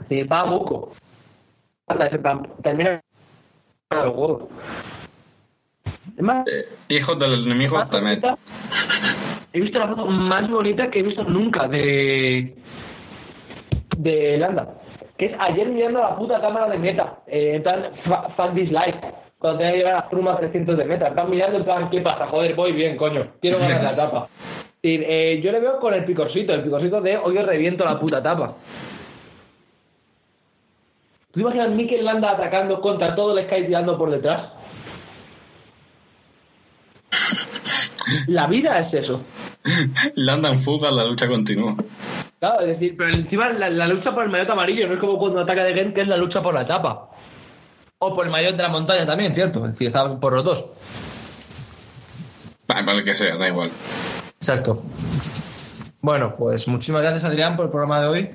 Sí, 0.08 0.22
va 0.22 0.40
a 0.40 0.44
buco. 0.44 0.92
Termina 2.62 3.00
Eh, 6.46 6.68
hijos 6.88 7.18
del 7.18 7.44
enemigo 7.46 7.76
más 7.76 7.90
también. 7.90 8.20
bonita- 8.20 8.38
He 9.52 9.60
visto 9.60 9.78
la 9.78 9.88
foto 9.88 10.06
más 10.06 10.48
bonita 10.50 10.90
que 10.90 10.98
he 10.98 11.02
visto 11.02 11.22
nunca 11.24 11.68
de 11.68 12.56
de 13.96 14.36
Landa. 14.38 14.68
Que 15.18 15.26
es 15.26 15.32
ayer 15.38 15.68
mirando 15.68 16.00
la 16.00 16.16
puta 16.16 16.40
cámara 16.40 16.68
de 16.68 16.78
meta. 16.78 17.18
Eh, 17.26 17.52
en 17.56 17.62
plan, 17.62 17.84
fa- 18.04 18.28
fuck 18.36 18.54
this 18.54 18.70
life. 18.70 18.98
Cuando 19.38 19.58
tenía 19.58 19.72
que 19.72 19.78
llevar 19.78 19.94
las 19.94 20.06
plumas 20.06 20.38
300 20.38 20.76
de 20.76 20.84
meta. 20.84 21.08
Están 21.08 21.30
mirando 21.30 21.58
en 21.58 21.64
plan, 21.64 21.90
¿qué 21.90 22.00
pasa? 22.00 22.26
Joder, 22.28 22.54
voy 22.54 22.72
bien, 22.72 22.96
coño. 22.96 23.26
Quiero 23.40 23.58
ganar 23.58 23.82
la 23.82 23.94
tapa. 23.94 24.28
Y, 24.84 24.96
eh, 25.02 25.40
yo 25.42 25.50
le 25.50 25.60
veo 25.60 25.80
con 25.80 25.94
el 25.94 26.04
picorcito, 26.04 26.52
el 26.52 26.62
picorcito 26.62 27.00
de 27.00 27.16
hoy 27.16 27.38
os 27.38 27.46
reviento 27.46 27.84
la 27.86 27.98
puta 27.98 28.22
tapa. 28.22 28.48
¿Tú 31.28 31.32
te 31.32 31.40
imaginas 31.40 31.70
Mikel 31.70 32.04
Landa 32.04 32.32
atacando 32.32 32.82
contra 32.82 33.14
todo 33.16 33.38
el 33.38 33.46
Sky 33.46 33.64
tirando 33.64 33.96
por 33.96 34.10
detrás? 34.10 34.52
La 38.26 38.46
vida 38.46 38.78
es 38.80 38.92
eso. 39.04 39.22
Landa 40.16 40.50
en 40.50 40.58
fuga, 40.58 40.90
la 40.90 41.06
lucha 41.06 41.26
continúa. 41.28 41.74
Claro, 42.44 42.60
es 42.60 42.78
decir, 42.78 42.94
pero 42.98 43.08
encima 43.08 43.48
la, 43.54 43.70
la 43.70 43.86
lucha 43.86 44.12
por 44.12 44.22
el 44.22 44.28
maillot 44.28 44.50
amarillo 44.50 44.86
no 44.86 44.92
es 44.92 45.00
como 45.00 45.16
cuando 45.18 45.40
ataca 45.40 45.64
de 45.64 45.72
Gent, 45.72 45.94
que 45.94 46.02
es 46.02 46.08
la 46.08 46.18
lucha 46.18 46.42
por 46.42 46.52
la 46.52 46.60
etapa. 46.60 47.08
O 48.00 48.14
por 48.14 48.26
el 48.26 48.30
maillot 48.30 48.54
de 48.54 48.62
la 48.62 48.68
montaña 48.68 49.06
también, 49.06 49.34
¿cierto? 49.34 49.64
Es 49.64 49.72
decir, 49.72 49.86
está 49.86 50.20
por 50.20 50.34
los 50.34 50.44
dos. 50.44 50.62
Vale, 52.68 52.84
vale 52.84 53.02
que 53.02 53.14
sea, 53.14 53.38
da 53.38 53.48
igual. 53.48 53.70
Exacto. 54.36 54.82
Bueno, 56.02 56.34
pues 56.36 56.68
muchísimas 56.68 57.00
gracias 57.00 57.24
Adrián 57.24 57.56
por 57.56 57.64
el 57.64 57.70
programa 57.70 58.02
de 58.02 58.08
hoy. 58.08 58.30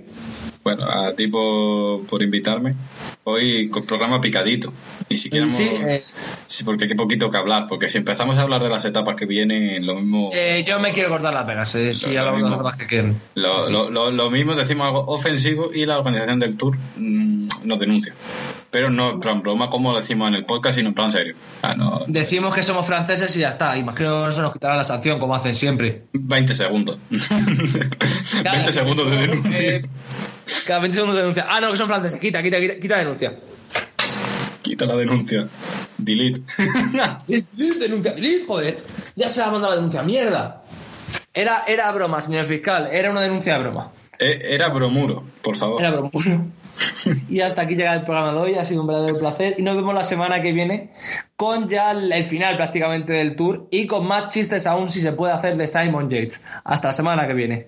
Bueno, 0.64 0.84
a 0.86 1.14
ti 1.14 1.28
por, 1.28 2.06
por 2.06 2.22
invitarme. 2.22 2.76
Hoy 3.24 3.70
con 3.70 3.86
programa 3.86 4.20
picadito. 4.20 4.74
Ni 5.10 5.18
siquiera 5.18 5.46
hemos, 5.46 5.58
Sí, 5.58 5.70
eh, 5.70 6.04
Sí, 6.48 6.64
porque 6.64 6.86
hay 6.86 6.96
poquito 6.96 7.32
que 7.32 7.38
hablar, 7.38 7.66
porque 7.68 7.90
si 7.90 7.98
empezamos 7.98 8.38
a 8.38 8.42
hablar 8.42 8.62
de 8.62 8.70
las 8.70 8.86
etapas 8.86 9.16
que 9.16 9.26
vienen, 9.26 9.86
lo 9.86 9.96
mismo... 9.96 10.30
Eh, 10.34 10.64
yo 10.68 10.80
me 10.80 10.92
quiero 10.92 11.10
cortar 11.10 11.34
las 11.34 11.46
pegas, 11.46 11.76
eh, 11.76 11.96
si 11.96 12.18
hablamos 12.18 12.40
de 12.40 12.44
las 12.46 12.54
etapas 12.54 12.78
que 12.78 12.88
quieren. 12.88 13.16
Lo, 13.36 13.70
lo, 13.70 13.90
lo, 13.90 14.12
lo 14.12 14.30
mismo 14.30 14.56
decimos 14.56 14.88
algo 14.88 15.06
ofensivo 15.08 15.72
y 15.74 15.86
la 15.86 15.98
organización 15.98 16.40
del 16.40 16.58
tour 16.58 16.78
mm, 16.98 17.48
nos 17.64 17.80
denuncia. 17.80 18.14
Pero 18.72 18.90
no 18.90 19.12
en 19.14 19.20
plan 19.20 19.42
broma 19.42 19.70
como 19.70 19.92
lo 19.92 20.00
decimos 20.00 20.28
en 20.28 20.36
el 20.36 20.46
podcast, 20.46 20.76
sino 20.78 20.90
en 20.90 20.96
plan 20.96 21.12
serio. 21.12 21.36
Ah, 21.62 21.74
no, 21.76 22.04
Decimos 22.08 22.54
que 22.54 22.62
somos 22.62 22.86
franceses 22.86 23.36
y 23.36 23.40
ya 23.40 23.50
está. 23.50 23.78
Imagino 23.78 24.24
que 24.24 24.30
eso 24.30 24.42
nos 24.42 24.54
quitará 24.54 24.76
la 24.76 24.84
sanción, 24.84 25.20
como 25.20 25.34
hacen 25.34 25.56
siempre. 25.56 26.04
20 26.14 26.54
segundos. 26.54 26.98
20 27.10 28.74
segundos 28.74 29.10
de 29.10 29.18
denuncia. 29.18 29.60
Eh, 29.60 29.86
cada 30.68 30.80
20 30.82 30.96
segundos 30.96 31.16
de 31.16 31.22
denuncia. 31.22 31.48
Ah, 31.50 31.60
no, 31.60 31.72
que 31.72 31.78
son 31.78 31.88
franceses. 31.88 32.20
Quita, 32.20 32.44
quita, 32.44 32.60
quita, 32.60 32.80
quita 32.80 32.98
denuncia. 32.98 33.40
Quita 34.62 34.86
la 34.86 34.96
denuncia. 34.96 35.48
Delete. 35.98 36.42
denuncia. 37.80 38.16
Joder, 38.48 38.78
ya 39.16 39.30
se 39.30 39.42
ha 39.42 39.50
mandado 39.50 39.72
la 39.72 39.78
denuncia. 39.78 40.04
Mierda. 40.04 40.64
Era, 41.34 41.64
era 41.68 41.92
broma, 41.92 42.22
señor 42.22 42.46
fiscal. 42.46 42.88
Era 42.92 43.10
una 43.10 43.22
denuncia 43.22 43.54
de 43.54 43.60
broma. 43.60 43.92
Eh, 44.20 44.40
Era 44.56 44.68
bromuro, 44.68 45.24
por 45.42 45.56
favor. 45.56 45.80
Era 45.82 45.92
broma. 45.92 46.10
Y 47.30 47.42
hasta 47.42 47.62
aquí 47.62 47.76
llega 47.76 47.94
el 47.94 48.04
programa 48.04 48.34
de 48.34 48.40
hoy. 48.40 48.56
Ha 48.56 48.66
sido 48.66 48.82
un 48.82 48.88
verdadero 48.88 49.18
placer. 49.18 49.56
Y 49.58 49.62
nos 49.62 49.76
vemos 49.76 49.94
la 49.94 50.04
semana 50.04 50.42
que 50.42 50.52
viene 50.52 50.90
con 51.36 51.70
ya 51.70 51.92
el 51.92 52.24
final 52.24 52.56
prácticamente 52.56 53.14
del 53.14 53.36
tour 53.36 53.68
y 53.72 53.88
con 53.88 54.06
más 54.06 54.30
chistes 54.30 54.68
aún 54.68 54.90
si 54.90 55.02
se 55.02 55.14
puede 55.14 55.34
hacer 55.34 55.58
de 55.58 55.68
Simon 55.68 56.10
Yates. 56.10 56.44
Hasta 56.64 56.90
la 56.90 56.94
semana 56.94 57.28
que 57.28 57.34
viene. 57.34 57.68